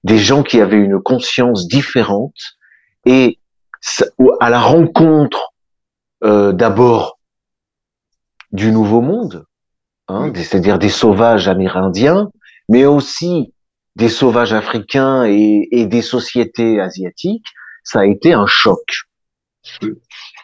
des 0.04 0.19
gens 0.19 0.42
qui 0.42 0.61
avaient 0.61 0.76
une 0.76 1.00
conscience 1.00 1.66
différente 1.66 2.37
et 3.04 3.38
à 4.40 4.50
la 4.50 4.61
rencontre 4.61 5.54
euh, 6.23 6.52
d'abord 6.52 7.19
du 8.52 8.71
Nouveau 8.71 9.00
Monde, 9.00 9.47
Hein, 10.12 10.31
c'est-à-dire 10.35 10.78
des 10.78 10.90
sauvages 10.90 11.49
amérindiens, 11.49 12.31
mais 12.69 12.85
aussi 12.85 13.54
des 13.97 14.11
sauvages 14.11 14.52
africains 14.52 15.25
et, 15.25 15.87
des 15.87 16.02
sociétés 16.02 16.81
asiatiques, 16.81 17.47
ça 17.83 18.00
a 18.00 18.04
été 18.04 18.35
un 18.35 18.47
choc. 18.47 18.83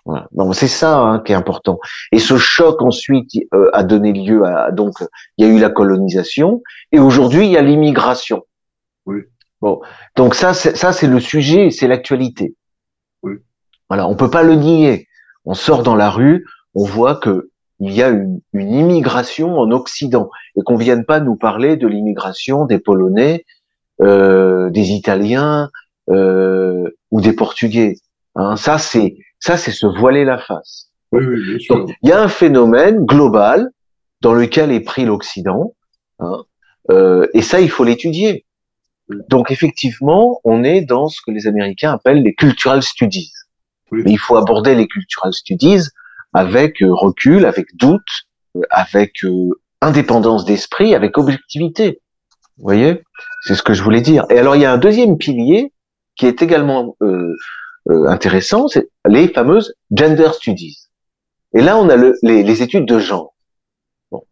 Voilà. 0.07 0.27
c'est 0.53 0.69
ça 0.69 0.99
hein, 1.01 1.21
qui 1.21 1.33
est 1.33 1.35
important. 1.35 1.81
Et 2.13 2.19
ce 2.19 2.39
choc 2.39 2.81
ensuite 2.81 3.31
euh, 3.53 3.69
a 3.75 3.83
donné 3.83 4.13
lieu 4.13 4.45
à 4.47 4.71
donc 4.71 4.95
il 5.37 5.47
y 5.47 5.51
a 5.51 5.53
eu 5.53 5.59
la 5.59 5.71
colonisation 5.71 6.63
et 6.93 6.99
aujourd'hui 6.99 7.45
il 7.45 7.53
y 7.53 7.59
a 7.59 7.63
l'immigration. 7.63 8.43
Oui. 9.05 9.21
Bon, 9.61 9.81
donc 10.17 10.35
ça 10.35 10.55
c'est 10.55 10.77
ça 10.77 10.93
c'est 10.93 11.09
le 11.09 11.21
sujet, 11.21 11.71
c'est 11.71 11.89
l'actualité. 11.89 12.55
Oui. 13.23 13.35
Voilà, 13.89 14.09
on 14.09 14.15
peut 14.15 14.31
pas 14.31 14.45
le 14.45 14.55
nier. 14.55 15.09
On 15.45 15.55
sort 15.55 15.83
dans 15.83 15.97
la 15.97 16.11
rue, 16.11 16.47
on 16.75 16.85
voit 16.85 17.17
que 17.17 17.51
il 17.81 17.93
y 17.93 18.03
a 18.03 18.09
une, 18.09 18.41
une 18.53 18.73
immigration 18.73 19.59
en 19.59 19.71
Occident 19.71 20.31
et 20.57 20.63
qu'on 20.63 20.77
vienne 20.77 21.05
pas 21.05 21.21
nous 21.21 21.37
parler 21.37 21.77
de 21.77 21.87
l'immigration 21.87 22.65
des 22.65 22.79
Polonais, 22.79 23.45
euh, 24.01 24.71
des 24.71 24.91
Italiens 24.91 25.71
euh, 26.11 26.89
ou 27.11 27.21
des 27.21 27.33
Portugais. 27.33 27.97
Hein, 28.35 28.57
ça 28.57 28.79
c'est 28.79 29.17
ça 29.41 29.57
c'est 29.57 29.71
se 29.71 29.87
voiler 29.87 30.25
la 30.25 30.39
face. 30.39 30.91
Oui, 31.13 31.25
oui, 31.25 31.43
bien 31.43 31.59
sûr. 31.59 31.77
Donc, 31.77 31.91
il 32.03 32.09
y 32.09 32.13
a 32.13 32.21
un 32.21 32.29
phénomène 32.29 33.05
global 33.05 33.71
dans 34.21 34.35
lequel 34.35 34.73
est 34.73 34.81
pris 34.81 35.05
l'Occident, 35.05 35.75
hein, 36.19 36.43
euh, 36.91 37.27
et 37.35 37.43
ça 37.43 37.61
il 37.61 37.71
faut 37.71 37.85
l'étudier. 37.85 38.45
Donc 39.29 39.51
effectivement, 39.51 40.41
on 40.45 40.65
est 40.65 40.83
dans 40.83 41.09
ce 41.09 41.21
que 41.25 41.31
les 41.31 41.47
Américains 41.47 41.93
appellent 41.93 42.23
les 42.23 42.35
cultural 42.35 42.83
studies. 42.83 43.33
Oui. 43.91 44.03
Mais 44.05 44.13
il 44.13 44.19
faut 44.19 44.37
aborder 44.37 44.75
les 44.75 44.87
cultural 44.87 45.33
studies 45.33 45.89
avec 46.33 46.83
euh, 46.83 46.93
recul, 46.93 47.47
avec 47.47 47.77
doute, 47.77 48.03
euh, 48.57 48.61
avec 48.71 49.25
euh, 49.25 49.51
indépendance 49.81 50.45
d'esprit, 50.45 50.95
avec 50.95 51.19
objectivité. 51.19 52.01
Vous 52.57 52.65
voyez? 52.65 53.03
C'est 53.43 53.55
ce 53.55 53.63
que 53.63 53.75
je 53.75 53.83
voulais 53.83 54.01
dire. 54.01 54.27
Et 54.31 54.39
alors, 54.39 54.57
il 54.57 54.63
y 54.63 54.65
a 54.65 54.73
un 54.73 54.79
deuxième 54.79 55.17
pilier 55.17 55.73
qui 56.17 56.27
est 56.27 56.43
également 56.43 56.97
euh, 57.89 58.07
intéressant, 58.07 58.69
c'est 58.69 58.91
les 59.07 59.29
fameuses 59.29 59.75
gender 59.91 60.31
studies. 60.33 60.77
Et 61.55 61.63
là, 61.63 61.79
on 61.79 61.89
a 61.89 61.97
le, 61.97 62.15
les, 62.23 62.43
les, 62.43 62.63
études 62.63 62.87
de 62.87 62.99
genre. 62.99 63.35
Bon. 64.11 64.25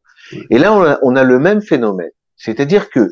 Et 0.51 0.59
là, 0.59 0.75
on 0.75 0.83
a, 0.83 0.99
on 1.03 1.17
a 1.17 1.25
le 1.25 1.39
même 1.39 1.63
phénomène. 1.63 2.11
C'est-à-dire 2.37 2.91
que 2.91 3.11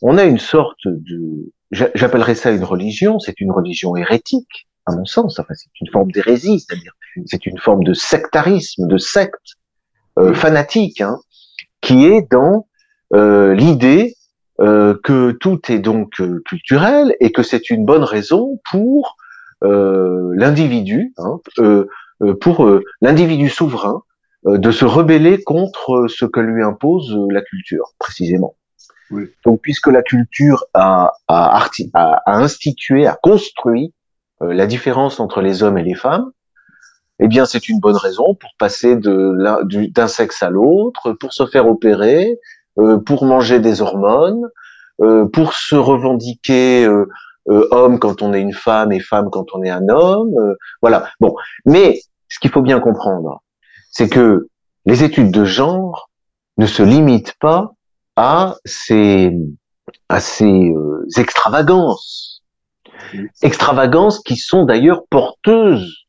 on 0.00 0.16
a 0.16 0.24
une 0.24 0.38
sorte 0.38 0.86
de, 0.86 1.52
j'appellerais 1.70 2.34
ça 2.34 2.50
une 2.50 2.64
religion, 2.64 3.18
c'est 3.18 3.40
une 3.40 3.52
religion 3.52 3.94
hérétique, 3.96 4.68
à 4.86 4.92
mon 4.92 5.04
sens. 5.04 5.38
Enfin, 5.38 5.54
c'est 5.54 5.70
une 5.80 5.90
forme 5.90 6.10
d'hérésie, 6.10 6.60
c'est-à-dire 6.60 6.92
c'est 7.26 7.46
une 7.46 7.58
forme 7.58 7.84
de 7.84 7.94
sectarisme, 7.94 8.86
de 8.86 8.98
secte 8.98 9.56
euh, 10.18 10.34
fanatique, 10.34 11.00
hein, 11.00 11.18
qui 11.80 12.06
est 12.06 12.30
dans 12.30 12.66
euh, 13.14 13.54
l'idée 13.54 14.14
euh, 14.60 14.96
que 15.02 15.32
tout 15.32 15.60
est 15.70 15.78
donc 15.78 16.20
euh, 16.20 16.42
culturel 16.46 17.16
et 17.20 17.32
que 17.32 17.42
c'est 17.42 17.70
une 17.70 17.84
bonne 17.84 18.04
raison 18.04 18.60
pour 18.70 19.16
euh, 19.64 20.30
l'individu, 20.34 21.14
hein, 21.18 21.40
pour 22.40 22.68
l'individu 23.00 23.48
souverain, 23.48 24.02
de 24.44 24.70
se 24.70 24.84
rebeller 24.84 25.42
contre 25.42 26.06
ce 26.08 26.26
que 26.26 26.40
lui 26.40 26.62
impose 26.62 27.16
la 27.30 27.42
culture, 27.42 27.92
précisément. 27.98 28.56
Oui. 29.10 29.30
Donc, 29.44 29.60
puisque 29.62 29.86
la 29.86 30.02
culture 30.02 30.64
a, 30.74 31.12
a, 31.28 31.64
a, 31.94 32.02
a 32.26 32.36
institué, 32.36 33.06
a 33.06 33.16
construit 33.22 33.94
la 34.40 34.66
différence 34.66 35.20
entre 35.20 35.40
les 35.40 35.62
hommes 35.62 35.78
et 35.78 35.84
les 35.84 35.94
femmes, 35.94 36.30
eh 37.20 37.28
bien, 37.28 37.44
c'est 37.44 37.68
une 37.68 37.78
bonne 37.78 37.96
raison 37.96 38.34
pour 38.34 38.50
passer 38.58 38.96
d'un 38.96 40.08
sexe 40.08 40.42
à 40.42 40.50
l'autre, 40.50 41.12
pour 41.12 41.32
se 41.32 41.46
faire 41.46 41.68
opérer, 41.68 42.38
euh, 42.78 42.98
pour 42.98 43.24
manger 43.24 43.60
des 43.60 43.82
hormones, 43.82 44.48
euh, 45.02 45.26
pour 45.26 45.52
se 45.52 45.76
revendiquer 45.76 46.86
euh, 46.86 47.06
homme 47.46 47.98
quand 47.98 48.22
on 48.22 48.32
est 48.32 48.40
une 48.40 48.54
femme 48.54 48.92
et 48.92 49.00
femme 49.00 49.28
quand 49.30 49.46
on 49.52 49.62
est 49.62 49.70
un 49.70 49.88
homme. 49.88 50.34
voilà. 50.80 51.08
Bon, 51.20 51.34
mais 51.66 52.00
ce 52.28 52.38
qu'il 52.40 52.50
faut 52.50 52.62
bien 52.62 52.80
comprendre, 52.80 53.42
c'est 53.90 54.08
que 54.08 54.48
les 54.86 55.04
études 55.04 55.30
de 55.30 55.44
genre 55.44 56.08
ne 56.56 56.66
se 56.66 56.82
limitent 56.82 57.34
pas 57.40 57.72
à 58.16 58.56
ces 58.64 59.36
à 60.08 60.20
ces 60.20 60.72
extravagances, 61.16 62.42
extravagances 63.42 64.20
qui 64.20 64.36
sont 64.36 64.64
d'ailleurs 64.64 65.02
porteuses 65.10 66.01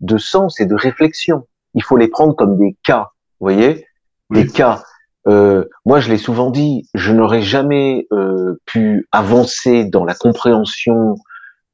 de 0.00 0.18
sens 0.18 0.60
et 0.60 0.66
de 0.66 0.74
réflexion. 0.74 1.46
Il 1.74 1.82
faut 1.82 1.96
les 1.96 2.08
prendre 2.08 2.34
comme 2.34 2.58
des 2.58 2.76
cas, 2.82 3.10
vous 3.40 3.44
voyez, 3.44 3.86
des 4.30 4.46
cas. 4.46 4.82
Euh, 5.26 5.64
moi, 5.84 6.00
je 6.00 6.08
l'ai 6.08 6.18
souvent 6.18 6.50
dit, 6.50 6.88
je 6.94 7.12
n'aurais 7.12 7.42
jamais 7.42 8.06
euh, 8.12 8.60
pu 8.64 9.06
avancer 9.12 9.84
dans 9.84 10.04
la 10.04 10.14
compréhension 10.14 11.16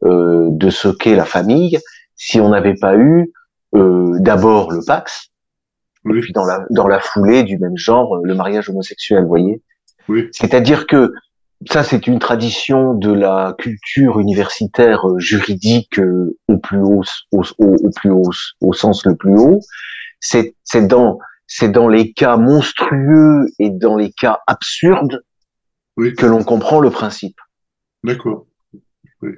euh, 0.04 0.48
de 0.50 0.70
ce 0.70 0.88
qu'est 0.88 1.14
la 1.14 1.24
famille 1.24 1.78
si 2.16 2.40
on 2.40 2.50
n'avait 2.50 2.74
pas 2.74 2.96
eu 2.96 3.32
euh, 3.74 4.16
d'abord 4.20 4.70
le 4.70 4.80
Pax, 4.84 5.30
et 6.08 6.20
puis 6.20 6.32
dans 6.32 6.44
la 6.44 6.64
dans 6.70 6.86
la 6.86 7.00
foulée 7.00 7.42
du 7.42 7.58
même 7.58 7.76
genre 7.76 8.18
le 8.22 8.34
mariage 8.34 8.68
homosexuel, 8.68 9.22
vous 9.22 9.28
voyez? 9.28 9.62
Oui. 10.08 10.28
C'est-à-dire 10.32 10.86
que 10.86 11.12
ça, 11.70 11.82
c'est 11.82 12.06
une 12.06 12.18
tradition 12.18 12.94
de 12.94 13.12
la 13.12 13.54
culture 13.58 14.20
universitaire 14.20 15.04
juridique 15.18 16.00
au 16.49 16.58
plus 16.58 16.80
haut, 16.80 17.04
au, 17.32 17.42
au, 17.58 17.90
plus 17.94 18.11
haut, 18.11 18.30
au 18.61 18.73
sens 18.73 19.06
le 19.06 19.16
plus 19.16 19.38
haut. 19.38 19.61
C'est 20.20 20.56
c'est 20.64 20.87
dans 20.87 21.18
c'est 21.46 21.70
dans 21.70 21.88
les 21.88 22.12
cas 22.12 22.37
monstrueux 22.37 23.46
et 23.58 23.70
dans 23.70 23.96
les 23.96 24.12
cas 24.12 24.40
absurdes 24.46 25.23
que 25.96 26.26
l'on 26.26 26.42
comprend 26.42 26.80
le 26.80 26.90
principe. 26.90 27.37
D'accord. 28.02 28.46
Oui. 29.23 29.30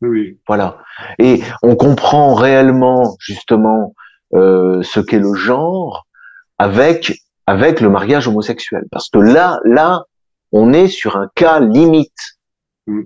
oui. 0.00 0.40
Voilà. 0.46 0.78
Et 1.18 1.42
on 1.62 1.76
comprend 1.76 2.34
réellement 2.34 3.16
justement 3.18 3.94
euh, 4.34 4.82
ce 4.82 5.00
qu'est 5.00 5.18
le 5.18 5.34
genre 5.34 6.06
avec 6.58 7.20
avec 7.46 7.80
le 7.80 7.88
mariage 7.88 8.26
homosexuel, 8.26 8.84
parce 8.90 9.08
que 9.08 9.18
là 9.18 9.60
là 9.64 10.04
on 10.56 10.72
est 10.72 10.88
sur 10.88 11.16
un 11.16 11.28
cas 11.34 11.60
limite. 11.60 12.38
Mm. 12.86 13.02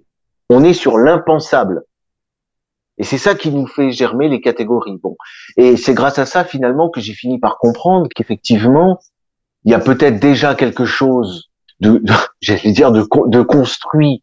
On 0.50 0.62
est 0.62 0.72
sur 0.72 0.98
l'impensable. 0.98 1.82
Et 2.96 3.02
c'est 3.02 3.18
ça 3.18 3.34
qui 3.34 3.50
nous 3.50 3.66
fait 3.66 3.90
germer 3.90 4.28
les 4.28 4.40
catégories. 4.40 4.98
Bon, 5.02 5.16
et 5.56 5.76
c'est 5.76 5.94
grâce 5.94 6.18
à 6.20 6.26
ça 6.26 6.44
finalement 6.44 6.90
que 6.90 7.00
j'ai 7.00 7.14
fini 7.14 7.40
par 7.40 7.58
comprendre 7.58 8.08
qu'effectivement, 8.14 9.00
il 9.64 9.72
y 9.72 9.74
a 9.74 9.80
peut-être 9.80 10.20
déjà 10.20 10.54
quelque 10.54 10.84
chose 10.84 11.50
de, 11.80 12.00
j'allais 12.40 12.72
dire, 12.72 12.92
de, 12.92 13.04
de 13.26 13.42
construit. 13.42 14.22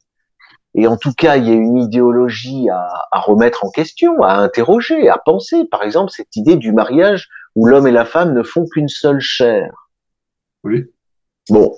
Et 0.76 0.88
en 0.88 0.96
tout 0.96 1.14
cas, 1.14 1.36
il 1.36 1.48
y 1.48 1.52
a 1.52 1.56
une 1.56 1.80
idéologie 1.80 2.70
à, 2.70 2.88
à 3.12 3.20
remettre 3.20 3.66
en 3.66 3.72
question, 3.72 4.22
à 4.22 4.36
interroger, 4.36 5.10
à 5.10 5.18
penser. 5.18 5.66
Par 5.66 5.84
exemple, 5.84 6.12
cette 6.12 6.36
idée 6.36 6.56
du 6.56 6.72
mariage 6.72 7.28
où 7.56 7.66
l'homme 7.66 7.88
et 7.88 7.92
la 7.92 8.06
femme 8.06 8.34
ne 8.34 8.44
font 8.44 8.66
qu'une 8.68 8.90
seule 8.90 9.20
chair. 9.20 9.90
Oui. 10.64 10.86
Bon, 11.50 11.74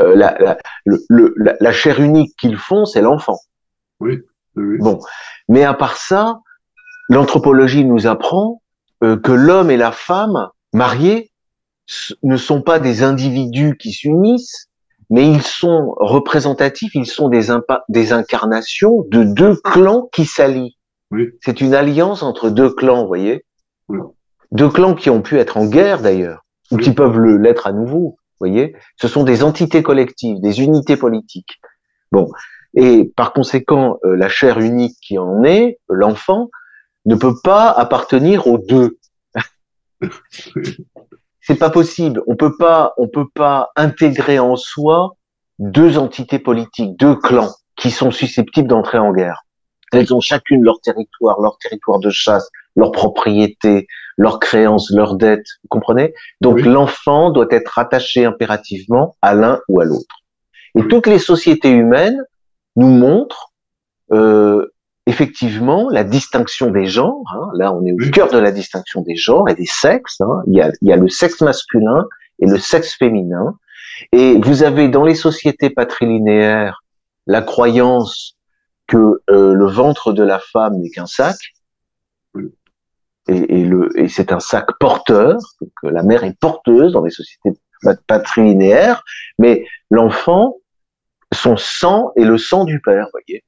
euh, 0.00 0.14
la, 0.16 0.36
la, 0.40 0.58
le, 0.84 1.34
la, 1.36 1.54
la 1.60 1.72
chair 1.72 2.00
unique 2.00 2.34
qu'ils 2.38 2.56
font, 2.56 2.84
c'est 2.84 3.02
l'enfant. 3.02 3.38
Oui. 4.00 4.20
Bon, 4.56 4.98
mais 5.48 5.64
à 5.64 5.74
part 5.74 5.96
ça, 5.96 6.40
l'anthropologie 7.08 7.84
nous 7.84 8.06
apprend 8.06 8.62
euh, 9.04 9.16
que 9.16 9.32
l'homme 9.32 9.70
et 9.70 9.76
la 9.76 9.92
femme 9.92 10.48
mariés 10.72 11.30
ne 12.22 12.36
sont 12.36 12.62
pas 12.62 12.78
des 12.78 13.02
individus 13.02 13.76
qui 13.78 13.92
s'unissent, 13.92 14.68
mais 15.08 15.28
ils 15.28 15.42
sont 15.42 15.94
représentatifs, 15.96 16.94
ils 16.94 17.06
sont 17.06 17.28
des, 17.28 17.48
des 17.88 18.12
incarnations 18.12 19.04
de 19.10 19.24
deux 19.24 19.56
clans 19.56 20.08
qui 20.12 20.24
s'allient. 20.24 20.76
Oui. 21.10 21.30
C'est 21.42 21.60
une 21.60 21.74
alliance 21.74 22.22
entre 22.22 22.50
deux 22.50 22.70
clans, 22.70 23.02
vous 23.02 23.08
voyez 23.08 23.44
oui. 23.88 23.98
Deux 24.52 24.68
clans 24.68 24.94
qui 24.94 25.10
ont 25.10 25.22
pu 25.22 25.38
être 25.38 25.56
en 25.56 25.66
guerre 25.66 26.00
d'ailleurs, 26.00 26.44
ou 26.70 26.76
qui 26.76 26.92
peuvent 26.92 27.20
l'être 27.20 27.66
à 27.66 27.72
nouveau, 27.72 28.16
voyez 28.40 28.74
Ce 28.96 29.08
sont 29.08 29.22
des 29.22 29.44
entités 29.44 29.82
collectives, 29.82 30.40
des 30.40 30.60
unités 30.60 30.96
politiques. 30.96 31.60
Bon, 32.12 32.28
et 32.74 33.10
par 33.16 33.32
conséquent, 33.32 33.98
euh, 34.04 34.16
la 34.16 34.28
chair 34.28 34.58
unique 34.58 34.96
qui 35.02 35.18
en 35.18 35.44
est, 35.44 35.78
l'enfant, 35.88 36.50
ne 37.06 37.14
peut 37.14 37.34
pas 37.42 37.70
appartenir 37.70 38.46
aux 38.46 38.58
deux. 38.58 38.98
c'est 41.40 41.58
pas 41.58 41.70
possible. 41.70 42.22
On 42.26 42.36
peut 42.36 42.56
pas, 42.56 42.94
on 42.96 43.08
peut 43.08 43.28
pas 43.34 43.70
intégrer 43.76 44.38
en 44.38 44.56
soi 44.56 45.16
deux 45.58 45.98
entités 45.98 46.38
politiques, 46.38 46.98
deux 46.98 47.16
clans 47.16 47.54
qui 47.76 47.90
sont 47.90 48.10
susceptibles 48.10 48.68
d'entrer 48.68 48.98
en 48.98 49.12
guerre. 49.12 49.42
Elles 49.92 50.14
ont 50.14 50.20
chacune 50.20 50.62
leur 50.62 50.80
territoire, 50.80 51.40
leur 51.40 51.58
territoire 51.58 51.98
de 51.98 52.10
chasse, 52.10 52.48
leur 52.76 52.92
propriété, 52.92 53.86
leurs 54.16 54.38
créances, 54.38 54.90
leurs 54.90 55.16
dettes. 55.16 55.46
Vous 55.62 55.68
comprenez? 55.68 56.14
Donc 56.40 56.60
l'enfant 56.60 57.30
doit 57.30 57.48
être 57.50 57.78
attaché 57.78 58.24
impérativement 58.24 59.16
à 59.22 59.34
l'un 59.34 59.60
ou 59.68 59.80
à 59.80 59.84
l'autre. 59.84 60.16
Et 60.78 60.86
toutes 60.88 61.06
les 61.06 61.18
sociétés 61.18 61.70
humaines 61.70 62.22
nous 62.76 62.90
montre 62.90 63.52
euh, 64.12 64.72
effectivement 65.06 65.88
la 65.90 66.04
distinction 66.04 66.70
des 66.70 66.86
genres. 66.86 67.24
Hein. 67.34 67.50
Là, 67.54 67.72
on 67.74 67.84
est 67.84 67.92
au 67.92 68.10
cœur 68.10 68.28
de 68.30 68.38
la 68.38 68.52
distinction 68.52 69.02
des 69.02 69.16
genres 69.16 69.48
et 69.48 69.54
des 69.54 69.66
sexes. 69.66 70.20
Hein. 70.20 70.42
Il, 70.46 70.56
y 70.56 70.60
a, 70.60 70.70
il 70.80 70.88
y 70.88 70.92
a 70.92 70.96
le 70.96 71.08
sexe 71.08 71.40
masculin 71.40 72.06
et 72.40 72.46
le 72.46 72.58
sexe 72.58 72.94
féminin. 72.94 73.56
Et 74.12 74.38
vous 74.40 74.62
avez 74.62 74.88
dans 74.88 75.04
les 75.04 75.14
sociétés 75.14 75.70
patrilinéaires 75.70 76.82
la 77.26 77.42
croyance 77.42 78.36
que 78.86 79.20
euh, 79.30 79.52
le 79.54 79.66
ventre 79.66 80.12
de 80.12 80.22
la 80.22 80.38
femme 80.38 80.78
n'est 80.78 80.90
qu'un 80.90 81.06
sac, 81.06 81.36
et, 83.30 83.60
et, 83.60 83.64
le, 83.64 83.88
et 83.98 84.08
c'est 84.08 84.32
un 84.32 84.40
sac 84.40 84.66
porteur, 84.78 85.36
que 85.82 85.86
la 85.86 86.02
mère 86.02 86.24
est 86.24 86.38
porteuse 86.38 86.92
dans 86.92 87.02
les 87.02 87.10
sociétés 87.10 87.52
patrilinéaires, 88.06 89.02
mais 89.38 89.64
l'enfant 89.90 90.56
son 91.32 91.56
sang 91.56 92.12
est 92.16 92.24
le 92.24 92.38
sang 92.38 92.64
du 92.64 92.80
père, 92.80 93.06
voyez. 93.12 93.44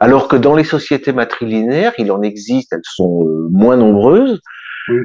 Alors 0.00 0.28
que 0.28 0.36
dans 0.36 0.54
les 0.54 0.64
sociétés 0.64 1.12
matrilinéaires, 1.12 1.92
il 1.98 2.10
en 2.12 2.22
existe, 2.22 2.72
elles 2.72 2.80
sont 2.82 3.26
euh, 3.26 3.48
moins 3.50 3.76
nombreuses. 3.76 4.40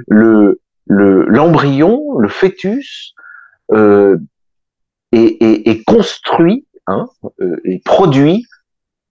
Le 0.08 0.60
l'embryon, 0.90 2.18
le, 2.18 2.30
fœtus, 2.30 3.14
euh, 3.74 4.18
est, 5.12 5.44
est, 5.44 5.68
est, 5.68 5.84
construit, 5.84 6.66
hein, 6.88 7.08
euh, 7.42 7.60
est 7.66 7.84
produit 7.84 8.46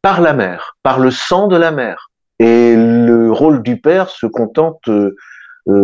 par 0.01 0.23
la 0.23 0.33
mère, 0.33 0.79
par 0.83 0.99
le 0.99 1.11
sang 1.11 1.49
de 1.49 1.57
la 1.57 1.71
mère. 1.71 2.11
Et 2.39 2.75
le 2.77 3.33
rôle 3.33 3.63
du 3.63 3.81
père 3.81 4.11
se 4.11 4.27
contente, 4.27 4.89
euh, 4.89 5.15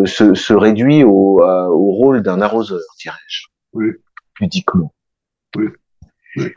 se, 0.05 0.35
se, 0.35 0.53
réduit 0.53 1.03
au, 1.03 1.43
au 1.43 1.93
rôle 1.93 2.23
d'un 2.23 2.41
arroseur, 2.41 2.81
dirais-je, 3.01 3.47
oui. 3.73 3.87
pudiquement. 4.35 4.93
Oui. 5.57 5.69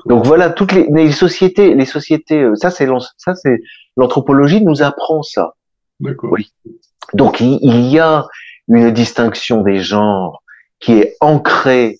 Donc 0.06 0.26
voilà, 0.26 0.50
toutes 0.50 0.72
les, 0.72 0.88
les 0.90 1.12
sociétés, 1.12 1.76
les 1.76 1.86
sociétés, 1.86 2.42
euh, 2.42 2.56
ça 2.56 2.72
c'est 2.72 2.88
ça 3.18 3.36
c'est 3.36 3.60
l'anthropologie 3.98 4.64
nous 4.64 4.82
apprend 4.82 5.22
ça. 5.22 5.54
D'accord. 6.00 6.32
Oui. 6.32 6.54
Donc 7.14 7.40
il, 7.42 7.88
y 7.88 8.00
a 8.00 8.28
une 8.68 8.92
distinction 8.92 9.62
des 9.62 9.80
genres 9.80 10.44
qui 10.80 10.94
est 10.94 11.16
ancrée 11.20 12.00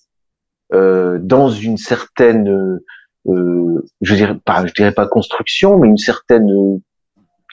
euh, 0.72 1.18
dans 1.20 1.50
une 1.50 1.76
certaine, 1.76 2.80
euh, 3.28 3.84
je 4.00 4.14
dirais 4.14 4.36
pas, 4.44 4.66
je 4.66 4.72
dirais 4.72 4.92
pas 4.92 5.06
construction, 5.06 5.78
mais 5.78 5.88
une 5.88 5.98
certaine 5.98 6.80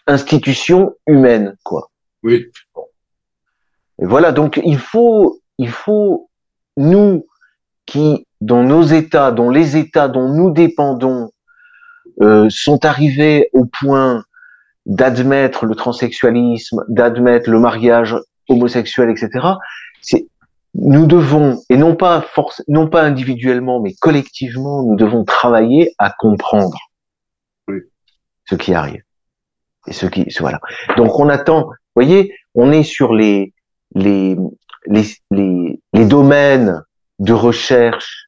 institution 0.08 0.94
humaine, 1.08 1.56
quoi. 1.64 1.90
Oui. 2.24 2.46
Et 4.02 4.06
voilà, 4.06 4.32
donc 4.32 4.60
il 4.64 4.78
faut, 4.78 5.40
il 5.58 5.70
faut 5.70 6.30
nous 6.78 7.26
qui 7.86 8.28
dont 8.42 8.64
nos 8.64 8.84
États, 8.84 9.32
dont 9.32 9.50
les 9.50 9.78
États 9.78 10.08
dont 10.08 10.30
nous 10.30 10.52
dépendons, 10.52 11.32
euh, 12.22 12.48
sont 12.50 12.86
arrivés 12.86 13.50
au 13.54 13.66
point 13.66 14.24
d'admettre 14.86 15.66
le 15.66 15.76
transsexualisme, 15.76 16.84
d'admettre 16.90 17.50
le 17.50 17.60
mariage 17.60 18.16
homosexuel, 18.50 19.10
etc. 19.10 19.30
C'est 20.02 20.28
nous 20.76 21.06
devons, 21.06 21.62
et 21.70 21.78
non 21.78 21.96
pas 21.96 22.22
force, 22.22 22.64
non 22.68 22.88
pas 22.88 23.04
individuellement, 23.04 23.80
mais 23.80 23.94
collectivement, 23.94 24.84
nous 24.84 24.96
devons 24.96 25.24
travailler 25.24 25.94
à 26.00 26.12
comprendre 26.12 26.78
ce 28.46 28.56
qui 28.56 28.74
arrive 28.74 29.04
et 29.88 29.94
ce 29.94 30.06
qui, 30.06 30.26
voilà. 30.40 30.60
Donc 30.98 31.20
on 31.20 31.30
attend. 31.30 31.64
Vous 31.66 32.02
voyez, 32.02 32.34
on 32.56 32.72
est 32.72 32.84
sur 32.84 33.14
les 33.14 33.54
les 33.96 34.38
les 34.88 35.04
les, 35.32 35.82
les 35.94 36.06
domaines 36.06 36.82
de 37.20 37.34
recherche 37.34 38.28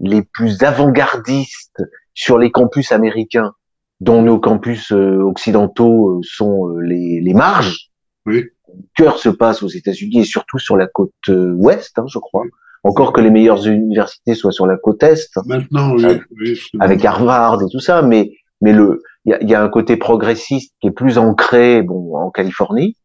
les 0.00 0.22
plus 0.22 0.62
avant-gardistes 0.62 1.82
sur 2.14 2.38
les 2.38 2.50
campus 2.50 2.92
américains, 2.92 3.52
dont 4.00 4.22
nos 4.22 4.38
campus 4.38 4.92
euh, 4.92 5.20
occidentaux 5.22 6.18
euh, 6.18 6.20
sont 6.22 6.68
euh, 6.68 6.80
les, 6.80 7.20
les, 7.20 7.34
marges. 7.34 7.90
Oui. 8.26 8.44
Le 8.68 8.84
cœur 8.96 9.18
se 9.18 9.28
passe 9.28 9.62
aux 9.62 9.68
États-Unis 9.68 10.20
et 10.20 10.24
surtout 10.24 10.58
sur 10.58 10.76
la 10.76 10.86
côte 10.86 11.12
ouest, 11.28 11.98
hein, 11.98 12.04
je 12.08 12.18
crois. 12.18 12.44
Encore 12.84 13.12
que 13.12 13.20
les 13.20 13.30
meilleures 13.30 13.66
universités 13.66 14.34
soient 14.34 14.52
sur 14.52 14.66
la 14.66 14.76
côte 14.76 15.02
est. 15.02 15.30
Maintenant, 15.46 15.94
oui. 15.94 16.04
Avec, 16.04 16.22
oui, 16.40 16.60
avec 16.78 17.04
Harvard 17.04 17.60
et 17.62 17.70
tout 17.70 17.80
ça, 17.80 18.02
mais 18.02 18.30
mais 18.60 18.72
le 18.72 19.02
il 19.24 19.32
y 19.32 19.34
a, 19.34 19.42
y 19.42 19.54
a, 19.54 19.62
un 19.62 19.68
côté 19.68 19.96
progressiste 19.96 20.74
qui 20.80 20.88
est 20.88 20.92
plus 20.92 21.18
ancré 21.18 21.82
bon 21.82 22.16
en 22.16 22.30
Californie. 22.30 22.96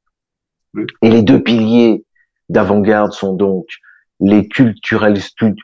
Oui. 0.74 0.86
Et 1.02 1.10
les 1.10 1.22
deux 1.22 1.42
piliers 1.42 2.06
d'avant-garde 2.50 3.12
sont 3.12 3.34
donc 3.34 3.66
les 4.20 4.48
cultural 4.48 5.18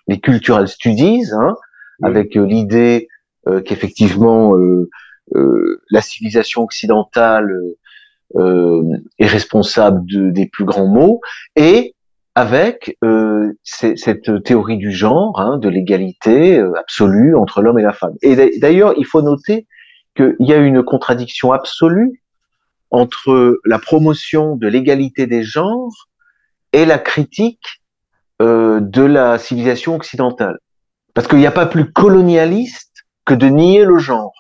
les 0.08 0.20
cultural 0.20 0.68
studies, 0.68 1.24
hein, 1.32 1.56
avec 2.04 2.36
euh, 2.36 2.46
l'idée 2.46 3.08
euh, 3.48 3.62
qu'effectivement 3.62 4.56
euh, 4.58 4.90
la 5.92 6.02
civilisation 6.02 6.64
occidentale 6.64 7.52
est 8.36 9.26
responsable 9.28 10.02
de, 10.06 10.30
des 10.30 10.48
plus 10.48 10.66
grands 10.66 10.88
maux, 10.88 11.22
et 11.56 11.96
avec 12.36 12.98
cette 13.64 14.44
théorie 14.44 14.78
du 14.78 14.92
genre, 14.92 15.40
hein, 15.40 15.60
de 15.60 15.70
l'égalité 15.70 16.60
absolue 16.78 17.36
entre 17.36 17.62
l'homme 17.62 17.78
et 17.78 17.84
la 17.84 17.94
femme. 17.94 18.16
Et 18.24 18.60
d'ailleurs, 18.60 18.94
il 18.98 19.06
faut 19.06 19.22
noter 19.22 19.68
qu'il 20.16 20.36
y 20.40 20.54
a 20.54 20.58
une 20.58 20.84
contradiction 20.84 21.52
absolue 21.52 22.22
entre 22.92 23.60
la 23.66 23.80
promotion 23.80 24.56
de 24.56 24.68
l'égalité 24.68 25.28
des 25.28 25.44
genres 25.44 26.10
et 26.74 26.86
la 26.86 27.00
critique 27.00 27.82
euh, 28.42 28.80
de 28.80 29.04
la 29.04 29.38
civilisation 29.38 29.96
occidentale. 29.96 30.58
Parce 31.14 31.28
qu'il 31.28 31.40
n'y 31.40 31.48
a 31.48 31.52
pas 31.52 31.66
plus 31.66 31.92
colonialiste 31.92 33.06
que 33.26 33.34
de 33.34 33.48
nier 33.48 33.86
le 33.86 33.98
genre. 33.98 34.34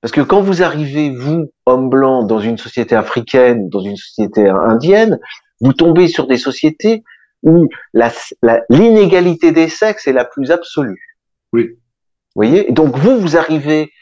Parce 0.00 0.12
que 0.12 0.20
quand 0.20 0.40
vous 0.40 0.62
arrivez, 0.62 1.10
vous, 1.10 1.50
homme 1.66 1.88
blanc, 1.88 2.24
dans 2.24 2.40
une 2.40 2.58
société 2.58 2.94
africaine, 2.94 3.68
dans 3.68 3.80
une 3.80 3.96
société 3.96 4.48
indienne, 4.48 5.18
vous 5.60 5.72
tombez 5.72 6.08
sur 6.08 6.26
des 6.26 6.36
sociétés 6.36 7.04
où 7.42 7.68
l'inégalité 8.68 9.52
des 9.52 9.68
sexes 9.68 10.06
est 10.06 10.12
la 10.12 10.24
plus 10.24 10.50
absolue. 10.50 11.00
Oui. 11.52 11.68
Vous 11.68 11.76
voyez? 12.34 12.70
Donc 12.72 12.96
vous, 12.96 13.18
vous 13.18 13.36
arrivez 13.36 13.92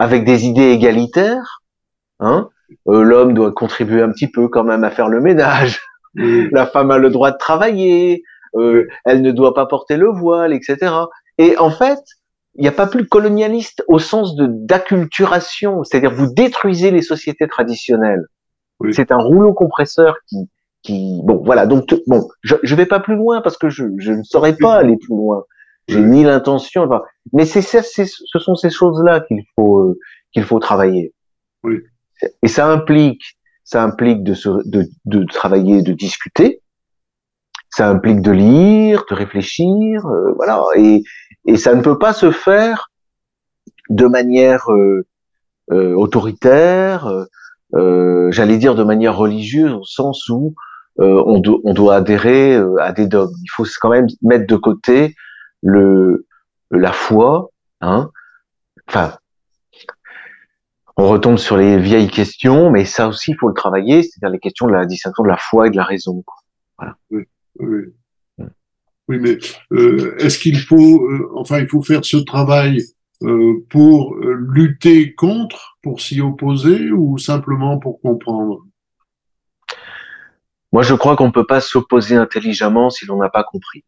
avec 0.00 0.24
des 0.24 0.46
idées 0.46 0.70
égalitaires. 0.70 1.62
Hein 2.20 2.48
euh, 2.88 3.02
L'homme 3.02 3.34
doit 3.34 3.52
contribuer 3.52 4.02
un 4.02 4.10
petit 4.10 4.28
peu 4.28 4.48
quand 4.48 4.64
même 4.64 4.82
à 4.82 4.90
faire 4.90 5.08
le 5.08 5.20
ménage. 5.20 5.80
La 6.14 6.66
femme 6.66 6.90
a 6.90 6.98
le 6.98 7.10
droit 7.10 7.30
de 7.30 7.36
travailler. 7.36 8.24
Euh, 8.56 8.88
elle 9.04 9.20
ne 9.22 9.30
doit 9.30 9.54
pas 9.54 9.66
porter 9.66 9.98
le 9.98 10.08
voile, 10.08 10.54
etc. 10.54 10.92
Et 11.38 11.56
en 11.58 11.70
fait, 11.70 12.00
il 12.56 12.62
n'y 12.62 12.68
a 12.68 12.72
pas 12.72 12.86
plus 12.86 13.06
colonialiste 13.06 13.84
au 13.86 13.98
sens 13.98 14.34
de 14.34 14.46
d'acculturation, 14.48 15.84
c'est-à-dire 15.84 16.10
vous 16.10 16.32
détruisez 16.32 16.90
les 16.90 17.02
sociétés 17.02 17.46
traditionnelles. 17.46 18.24
C'est 18.92 19.12
un 19.12 19.18
rouleau 19.18 19.52
compresseur 19.52 20.16
qui, 20.26 20.48
qui, 20.82 21.20
bon, 21.22 21.42
voilà. 21.44 21.66
Donc, 21.66 21.94
bon, 22.06 22.26
je, 22.40 22.56
je 22.62 22.74
vais 22.74 22.86
pas 22.86 23.00
plus 23.00 23.16
loin 23.16 23.42
parce 23.42 23.58
que 23.58 23.68
je, 23.68 23.84
je 23.98 24.12
ne 24.12 24.22
saurais 24.22 24.56
pas 24.56 24.76
aller 24.76 24.96
plus 24.96 25.14
loin. 25.14 25.44
J'ai 25.88 26.00
ni 26.00 26.22
l'intention, 26.22 26.84
enfin, 26.84 27.02
mais 27.32 27.44
c'est 27.44 27.62
ce 27.62 28.38
sont 28.38 28.54
ces 28.54 28.70
choses-là 28.70 29.20
qu'il 29.20 29.42
faut 29.56 29.80
euh, 29.80 29.98
qu'il 30.32 30.44
faut 30.44 30.58
travailler. 30.58 31.12
Oui. 31.64 31.80
Et 32.42 32.48
ça 32.48 32.66
implique, 32.66 33.22
ça 33.64 33.82
implique 33.82 34.22
de, 34.22 34.34
se, 34.34 34.48
de, 34.68 34.88
de 35.04 35.24
travailler, 35.24 35.82
de 35.82 35.92
discuter. 35.92 36.62
Ça 37.70 37.88
implique 37.88 38.20
de 38.20 38.32
lire, 38.32 39.04
de 39.08 39.14
réfléchir, 39.14 40.04
euh, 40.06 40.32
voilà. 40.36 40.62
Et, 40.76 41.02
et 41.46 41.56
ça 41.56 41.74
ne 41.74 41.82
peut 41.82 41.98
pas 41.98 42.12
se 42.12 42.30
faire 42.30 42.90
de 43.88 44.06
manière 44.06 44.70
euh, 44.72 45.06
euh 45.70 45.94
autoritaire, 45.94 47.08
euh, 47.74 48.30
j'allais 48.32 48.58
dire 48.58 48.74
de 48.74 48.82
manière 48.82 49.16
religieuse, 49.16 49.72
au 49.72 49.84
sens 49.84 50.28
où 50.28 50.54
on, 50.98 51.40
on, 51.64 51.72
doit 51.72 51.94
adhérer 51.94 52.60
à 52.80 52.92
des 52.92 53.06
dogmes. 53.06 53.34
Il 53.42 53.50
faut 53.54 53.64
quand 53.80 53.88
même 53.88 54.08
mettre 54.20 54.46
de 54.46 54.56
côté 54.56 55.14
le 55.62 56.26
la 56.70 56.92
foi, 56.92 57.50
hein. 57.80 58.10
Enfin, 58.88 59.18
on 60.96 61.08
retombe 61.08 61.38
sur 61.38 61.56
les 61.56 61.78
vieilles 61.78 62.10
questions, 62.10 62.70
mais 62.70 62.84
ça 62.84 63.08
aussi 63.08 63.32
il 63.32 63.36
faut 63.38 63.48
le 63.48 63.54
travailler, 63.54 64.02
c'est-à-dire 64.02 64.30
les 64.30 64.38
questions 64.38 64.66
de 64.66 64.72
la 64.72 64.86
distinction 64.86 65.22
de 65.22 65.28
la 65.28 65.36
foi 65.36 65.66
et 65.66 65.70
de 65.70 65.76
la 65.76 65.84
raison. 65.84 66.24
Voilà. 66.76 66.96
Oui, 67.10 67.24
oui. 67.58 67.84
Oui, 69.10 69.18
mais 69.18 69.38
euh, 69.72 70.16
est-ce 70.18 70.38
qu'il 70.38 70.56
faut, 70.60 71.04
euh, 71.04 71.32
enfin, 71.34 71.58
il 71.58 71.68
faut 71.68 71.82
faire 71.82 72.04
ce 72.04 72.18
travail 72.18 72.80
euh, 73.24 73.54
pour 73.68 74.14
lutter 74.14 75.16
contre, 75.16 75.78
pour 75.82 76.00
s'y 76.00 76.20
opposer, 76.20 76.92
ou 76.92 77.18
simplement 77.18 77.80
pour 77.80 78.00
comprendre? 78.00 78.64
Moi, 80.70 80.82
je 80.82 80.94
crois 80.94 81.16
qu'on 81.16 81.26
ne 81.26 81.32
peut 81.32 81.46
pas 81.46 81.60
s'opposer 81.60 82.14
intelligemment 82.14 82.88
si 82.88 83.04
l'on 83.04 83.16
n'a 83.16 83.28
pas 83.28 83.42
compris. 83.42 83.84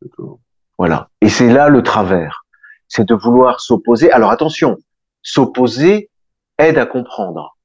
D'accord. 0.00 0.40
Voilà. 0.78 1.08
Et 1.20 1.28
c'est 1.28 1.52
là 1.52 1.68
le 1.68 1.82
travers, 1.82 2.44
c'est 2.88 3.06
de 3.06 3.14
vouloir 3.14 3.60
s'opposer. 3.60 4.10
Alors 4.12 4.30
attention, 4.30 4.76
s'opposer 5.22 6.10
aide 6.58 6.78
à 6.78 6.86
comprendre. 6.86 7.56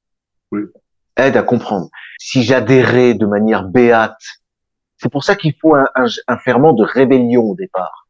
Oui. 0.50 0.62
Aide 1.16 1.36
à 1.36 1.42
comprendre. 1.42 1.88
Si 2.18 2.42
j'adhérais 2.42 3.14
de 3.14 3.26
manière 3.26 3.64
béate 3.64 4.16
c'est 5.02 5.10
pour 5.10 5.24
ça 5.24 5.34
qu'il 5.34 5.52
faut 5.60 5.74
un, 5.74 5.84
un, 5.96 6.38
ferment 6.38 6.72
de 6.74 6.84
rébellion 6.84 7.42
au 7.42 7.56
départ. 7.56 8.06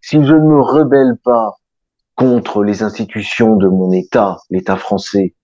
Si 0.00 0.14
je 0.24 0.34
ne 0.34 0.38
me 0.38 0.60
rebelle 0.60 1.16
pas 1.24 1.56
contre 2.14 2.62
les 2.62 2.84
institutions 2.84 3.56
de 3.56 3.66
mon 3.66 3.90
État, 3.90 4.36
l'État 4.48 4.76
français, 4.76 5.34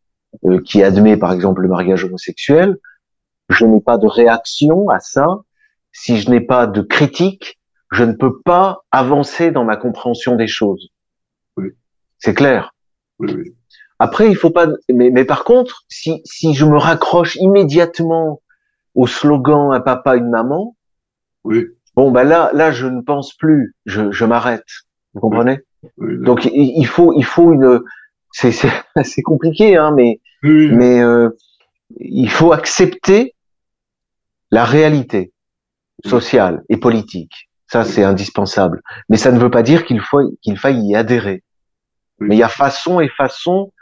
euh, 0.45 0.61
qui 0.63 0.85
admet 0.85 1.17
par 1.17 1.33
exemple 1.33 1.63
le 1.63 1.69
mariage 1.69 2.05
homosexuel, 2.05 2.77
je 3.49 3.67
n'ai 3.67 3.81
pas 3.81 3.99
de 3.99 4.07
réaction 4.07 4.89
à 4.89 5.01
ça. 5.01 5.27
Si 5.91 6.19
je 6.19 6.31
n'ai 6.31 6.41
pas 6.41 6.69
de 6.69 6.83
critique, 6.83 7.59
je 7.93 8.05
ne 8.05 8.13
peux 8.13 8.41
pas 8.41 8.85
avancer 8.91 9.51
dans 9.51 9.65
ma 9.65 9.77
compréhension 9.77 10.37
des 10.37 10.49
choses. 10.49 10.89
Oui. 11.57 11.71
C'est 12.19 12.35
clair. 12.35 12.73
Oui, 13.19 13.33
oui. 13.35 13.55
Après, 13.99 14.29
il 14.29 14.37
faut 14.37 14.51
pas. 14.51 14.67
Mais, 14.93 15.11
mais 15.11 15.25
par 15.25 15.45
contre, 15.45 15.85
si 15.89 16.21
si 16.25 16.55
je 16.55 16.67
me 16.67 16.77
raccroche 16.77 17.37
immédiatement 17.37 18.43
au 18.95 19.07
slogan 19.07 19.73
un 19.73 19.81
papa 19.81 20.17
une 20.17 20.29
maman, 20.29 20.77
oui. 21.45 21.67
Bon, 21.95 22.11
ben 22.11 22.25
là, 22.25 22.51
là, 22.53 22.73
je 22.73 22.87
ne 22.87 23.01
pense 23.01 23.33
plus. 23.35 23.75
Je, 23.87 24.11
je 24.11 24.25
m'arrête. 24.27 24.67
Vous 25.15 25.21
comprenez? 25.21 25.61
Donc, 25.99 26.47
il, 26.53 26.87
faut, 26.87 27.15
il 27.17 27.25
faut 27.25 27.53
une. 27.53 27.81
C'est, 28.33 28.53
c'est, 28.53 29.23
compliqué, 29.23 29.77
hein, 29.77 29.93
mais, 29.97 30.21
mais 30.43 31.01
euh, 31.01 31.31
il 31.99 32.29
faut 32.29 32.53
accepter 32.53 33.35
la 34.51 34.65
réalité 34.65 35.33
sociale 36.05 36.63
et 36.69 36.77
politique. 36.77 37.46
Ça, 37.69 37.85
c'est 37.85 38.05
indispensable. 38.05 38.83
Mais 39.09 39.17
ça 39.17 39.33
ne 39.33 39.39
veut 39.39 39.51
pas 39.51 39.63
dire 39.63 39.85
qu'il 39.85 40.01
faut 40.01 40.31
qu'il 40.43 40.59
faille 40.59 40.81
y 40.87 40.95
adhérer. 40.95 41.43
Mais 42.19 42.37
il 42.37 42.39
y 42.39 42.43
a 42.43 42.49
façon 42.49 43.01
et 43.01 43.09
façon 43.09 43.73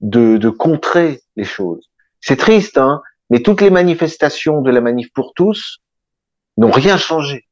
de, 0.00 0.36
de 0.36 0.48
contrer 0.48 1.20
les 1.36 1.44
choses. 1.44 1.90
C'est 2.20 2.36
triste, 2.36 2.78
hein, 2.78 3.02
mais 3.30 3.40
toutes 3.40 3.60
les 3.60 3.70
manifestations 3.70 4.62
de 4.62 4.70
la 4.70 4.80
manif 4.80 5.12
pour 5.12 5.32
tous 5.34 5.80
n'ont 6.56 6.70
rien 6.70 6.96
changé. 6.96 7.46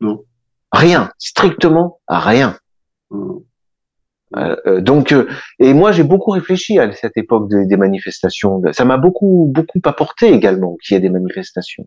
Non. 0.00 0.24
Rien, 0.72 1.12
strictement 1.18 2.00
rien. 2.08 2.56
Euh, 4.36 4.56
euh, 4.66 4.80
donc, 4.80 5.12
euh, 5.12 5.28
et 5.58 5.74
moi 5.74 5.92
j'ai 5.92 6.02
beaucoup 6.02 6.30
réfléchi 6.30 6.78
à 6.78 6.90
cette 6.92 7.16
époque 7.16 7.48
des 7.50 7.76
manifestations. 7.76 8.62
Ça 8.72 8.84
m'a 8.84 8.96
beaucoup 8.96 9.50
beaucoup 9.54 9.80
apporté 9.84 10.32
également 10.32 10.76
qu'il 10.82 10.94
y 10.94 10.96
ait 10.96 11.00
des 11.00 11.10
manifestations. 11.10 11.86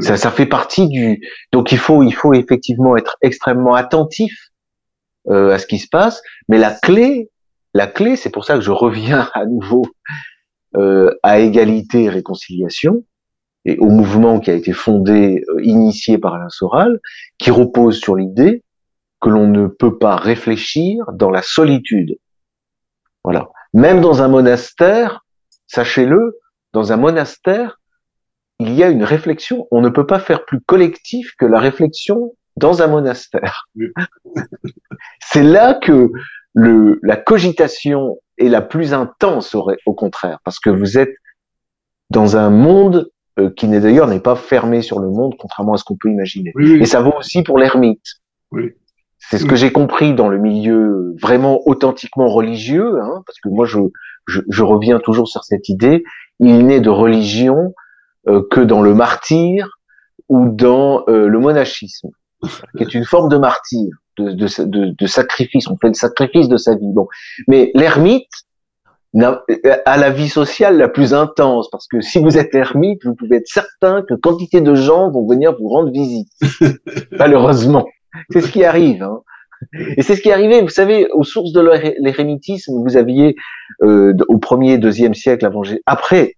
Ça, 0.00 0.30
fait 0.30 0.46
partie 0.46 0.88
du. 0.88 1.20
Donc 1.52 1.70
il 1.70 1.78
faut 1.78 2.02
il 2.02 2.12
faut 2.12 2.34
effectivement 2.34 2.96
être 2.96 3.16
extrêmement 3.22 3.74
attentif 3.74 4.50
à 5.28 5.58
ce 5.58 5.66
qui 5.66 5.78
se 5.78 5.88
passe. 5.88 6.22
Mais 6.48 6.58
la 6.58 6.72
clé, 6.72 7.30
la 7.72 7.86
clé, 7.86 8.16
c'est 8.16 8.30
pour 8.30 8.44
ça 8.44 8.54
que 8.54 8.62
je 8.62 8.72
reviens 8.72 9.30
à 9.34 9.46
nouveau 9.46 9.86
à 11.22 11.38
égalité 11.38 12.04
et 12.04 12.08
réconciliation 12.08 13.04
et 13.66 13.76
au 13.78 13.88
mouvement 13.88 14.38
qui 14.38 14.50
a 14.50 14.54
été 14.54 14.72
fondé, 14.72 15.42
euh, 15.48 15.62
initié 15.62 16.18
par 16.18 16.34
Alain 16.34 16.48
Soral, 16.48 17.00
qui 17.36 17.50
repose 17.50 17.98
sur 17.98 18.14
l'idée 18.14 18.62
que 19.20 19.28
l'on 19.28 19.48
ne 19.48 19.66
peut 19.66 19.98
pas 19.98 20.14
réfléchir 20.14 21.04
dans 21.12 21.30
la 21.30 21.42
solitude. 21.42 22.16
Voilà. 23.24 23.50
Même 23.74 24.00
dans 24.00 24.22
un 24.22 24.28
monastère, 24.28 25.26
sachez-le, 25.66 26.38
dans 26.72 26.92
un 26.92 26.96
monastère, 26.96 27.80
il 28.58 28.72
y 28.74 28.82
a 28.82 28.88
une 28.88 29.04
réflexion. 29.04 29.66
On 29.70 29.80
ne 29.80 29.88
peut 29.88 30.06
pas 30.06 30.18
faire 30.18 30.44
plus 30.44 30.60
collectif 30.60 31.34
que 31.38 31.46
la 31.46 31.60
réflexion 31.60 32.32
dans 32.56 32.82
un 32.82 32.86
monastère. 32.86 33.68
C'est 35.20 35.42
là 35.42 35.74
que 35.74 36.10
le, 36.54 36.98
la 37.02 37.16
cogitation 37.16 38.18
est 38.38 38.48
la 38.48 38.62
plus 38.62 38.94
intense, 38.94 39.54
au 39.54 39.94
contraire, 39.94 40.38
parce 40.44 40.58
que 40.58 40.70
vous 40.70 40.98
êtes 40.98 41.14
dans 42.10 42.36
un 42.36 42.50
monde 42.50 43.10
euh, 43.38 43.50
qui 43.50 43.68
n'est 43.68 43.80
d'ailleurs 43.80 44.06
n'est 44.06 44.20
pas 44.20 44.36
fermé 44.36 44.80
sur 44.80 44.98
le 45.00 45.10
monde, 45.10 45.34
contrairement 45.38 45.74
à 45.74 45.76
ce 45.76 45.84
qu'on 45.84 45.96
peut 45.96 46.08
imaginer. 46.08 46.52
Et 46.58 46.86
ça 46.86 47.00
vaut 47.00 47.14
aussi 47.18 47.42
pour 47.42 47.58
l'ermite. 47.58 48.04
Oui. 48.52 48.72
C'est 49.18 49.38
ce 49.38 49.44
que 49.44 49.56
j'ai 49.56 49.72
compris 49.72 50.14
dans 50.14 50.28
le 50.28 50.38
milieu 50.38 51.14
vraiment 51.20 51.60
authentiquement 51.66 52.28
religieux, 52.28 53.00
hein, 53.02 53.22
parce 53.26 53.40
que 53.40 53.48
moi 53.48 53.66
je, 53.66 53.78
je, 54.26 54.40
je, 54.48 54.62
reviens 54.62 55.00
toujours 55.00 55.26
sur 55.26 55.42
cette 55.42 55.68
idée, 55.68 56.04
il 56.38 56.64
n'est 56.66 56.80
de 56.80 56.90
religion 56.90 57.74
que 58.50 58.60
dans 58.60 58.82
le 58.82 58.94
martyr 58.94 59.68
ou 60.28 60.48
dans 60.48 61.04
euh, 61.08 61.28
le 61.28 61.38
monachisme, 61.38 62.08
qui 62.76 62.82
est 62.82 62.94
une 62.94 63.04
forme 63.04 63.28
de 63.28 63.36
martyr, 63.36 63.88
de, 64.18 64.32
de, 64.32 64.64
de, 64.64 64.94
de, 64.96 65.06
sacrifice. 65.06 65.68
On 65.68 65.76
fait 65.76 65.88
le 65.88 65.94
sacrifice 65.94 66.48
de 66.48 66.56
sa 66.56 66.74
vie. 66.74 66.92
Bon, 66.92 67.06
mais 67.48 67.70
l'ermite, 67.74 68.30
à 69.84 69.96
la 69.96 70.10
vie 70.10 70.28
sociale 70.28 70.76
la 70.76 70.88
plus 70.88 71.14
intense, 71.14 71.70
parce 71.70 71.86
que 71.86 72.00
si 72.00 72.18
vous 72.18 72.36
êtes 72.36 72.54
ermite, 72.54 73.04
vous 73.04 73.14
pouvez 73.14 73.36
être 73.36 73.48
certain 73.48 74.02
que 74.02 74.14
quantité 74.14 74.60
de 74.60 74.74
gens 74.74 75.10
vont 75.10 75.26
venir 75.26 75.56
vous 75.58 75.68
rendre 75.68 75.90
visite. 75.90 76.28
Malheureusement, 77.12 77.86
c'est 78.30 78.42
ce 78.42 78.50
qui 78.50 78.64
arrive. 78.64 79.02
Hein. 79.02 79.20
Et 79.96 80.02
c'est 80.02 80.16
ce 80.16 80.22
qui 80.22 80.28
est 80.28 80.32
arrivé, 80.32 80.60
vous 80.60 80.68
savez, 80.68 81.08
aux 81.12 81.24
sources 81.24 81.52
de 81.52 81.60
l'érémitisme, 82.00 82.82
vous 82.82 82.96
aviez 82.96 83.36
euh, 83.82 84.14
au 84.28 84.38
premier, 84.38 84.78
deuxième 84.78 85.14
siècle 85.14 85.44
avant 85.46 85.62
Jésus. 85.62 85.82
Après, 85.86 86.34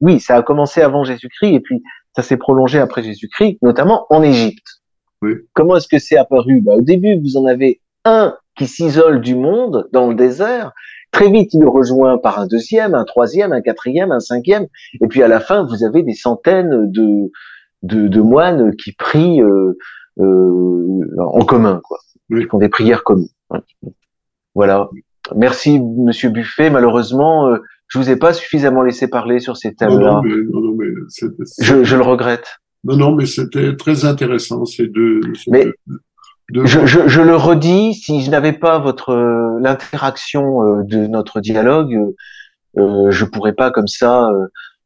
oui, 0.00 0.20
ça 0.20 0.36
a 0.36 0.42
commencé 0.42 0.80
avant 0.82 1.04
Jésus-Christ 1.04 1.54
et 1.54 1.60
puis 1.60 1.82
ça 2.14 2.22
s'est 2.22 2.36
prolongé 2.36 2.78
après 2.78 3.02
Jésus-Christ, 3.02 3.58
notamment 3.62 4.06
en 4.10 4.22
Égypte. 4.22 4.66
Oui. 5.22 5.34
Comment 5.54 5.76
est-ce 5.76 5.88
que 5.88 5.98
c'est 5.98 6.16
apparu? 6.16 6.60
Bah, 6.60 6.74
Au 6.74 6.80
début, 6.80 7.18
vous 7.20 7.36
en 7.36 7.46
avez 7.46 7.80
un 8.04 8.34
qui 8.56 8.66
s'isole 8.66 9.20
du 9.20 9.34
monde 9.34 9.88
dans 9.92 10.08
le 10.08 10.14
désert 10.14 10.72
Très 11.12 11.30
vite, 11.30 11.52
il 11.52 11.62
est 11.62 11.66
rejoint 11.66 12.16
par 12.16 12.38
un 12.38 12.46
deuxième, 12.46 12.94
un 12.94 13.04
troisième, 13.04 13.52
un 13.52 13.60
quatrième, 13.60 14.12
un 14.12 14.20
cinquième, 14.20 14.66
et 15.02 15.06
puis 15.08 15.22
à 15.22 15.28
la 15.28 15.40
fin, 15.40 15.62
vous 15.62 15.84
avez 15.84 16.02
des 16.02 16.14
centaines 16.14 16.90
de, 16.90 17.30
de, 17.82 18.08
de 18.08 18.20
moines 18.22 18.74
qui 18.76 18.92
prient 18.92 19.42
euh, 19.42 19.76
en 21.18 21.44
commun, 21.44 21.80
quoi. 21.84 21.98
Ils 22.30 22.48
font 22.48 22.58
des 22.58 22.68
prières 22.68 23.04
communes. 23.04 23.28
Voilà. 24.54 24.88
Merci, 25.36 25.80
Monsieur 25.80 26.30
Buffet. 26.30 26.70
Malheureusement, 26.70 27.48
euh, 27.48 27.58
je 27.88 27.98
vous 27.98 28.10
ai 28.10 28.16
pas 28.16 28.32
suffisamment 28.32 28.82
laissé 28.82 29.08
parler 29.08 29.38
sur 29.38 29.56
ces 29.56 29.74
thèmes-là. 29.74 30.20
je, 30.24 31.84
je, 31.84 31.96
le 31.96 32.02
regrette. 32.02 32.58
Non, 32.84 32.96
non, 32.96 33.14
mais 33.14 33.26
c'était 33.26 33.76
très 33.76 34.04
intéressant 34.04 34.64
ces 34.64 34.88
deux. 34.88 35.20
mais 35.48 35.66
Je, 36.52 36.86
je, 36.86 37.06
je, 37.06 37.20
le 37.20 37.36
redis, 37.36 37.94
si 37.94 38.22
je 38.22 38.30
n'avais 38.30 38.52
pas 38.52 38.78
votre 38.78 39.10
euh, 39.10 39.58
l'interaction 39.60 40.62
euh, 40.62 40.82
de 40.84 41.06
notre 41.06 41.40
dialogue, 41.40 42.14
euh, 42.78 43.10
je 43.10 43.24
pourrais 43.24 43.52
pas 43.52 43.70
comme 43.70 43.88
ça 43.88 44.28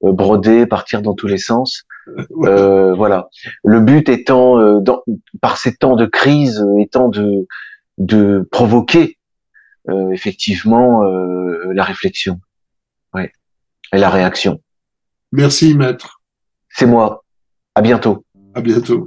broder, 0.02 0.66
partir 0.66 1.00
dans 1.00 1.14
tous 1.14 1.26
les 1.26 1.38
sens. 1.38 1.84
voilà. 2.30 3.28
Le 3.64 3.80
but 3.80 4.08
étant, 4.08 4.80
dans, 4.80 5.02
par 5.40 5.56
ces 5.58 5.76
temps 5.76 5.96
de 5.96 6.06
crise, 6.06 6.64
étant 6.78 7.08
de 7.08 7.46
de 7.98 8.46
provoquer 8.50 9.18
euh, 9.88 10.10
effectivement 10.10 11.04
euh, 11.04 11.72
la 11.72 11.84
réflexion, 11.84 12.40
ouais, 13.14 13.32
et 13.92 13.98
la 13.98 14.10
réaction. 14.10 14.60
Merci, 15.32 15.74
maître. 15.74 16.20
C'est 16.68 16.86
moi. 16.86 17.24
À 17.74 17.82
bientôt. 17.82 18.24
À 18.54 18.60
bientôt. 18.60 19.06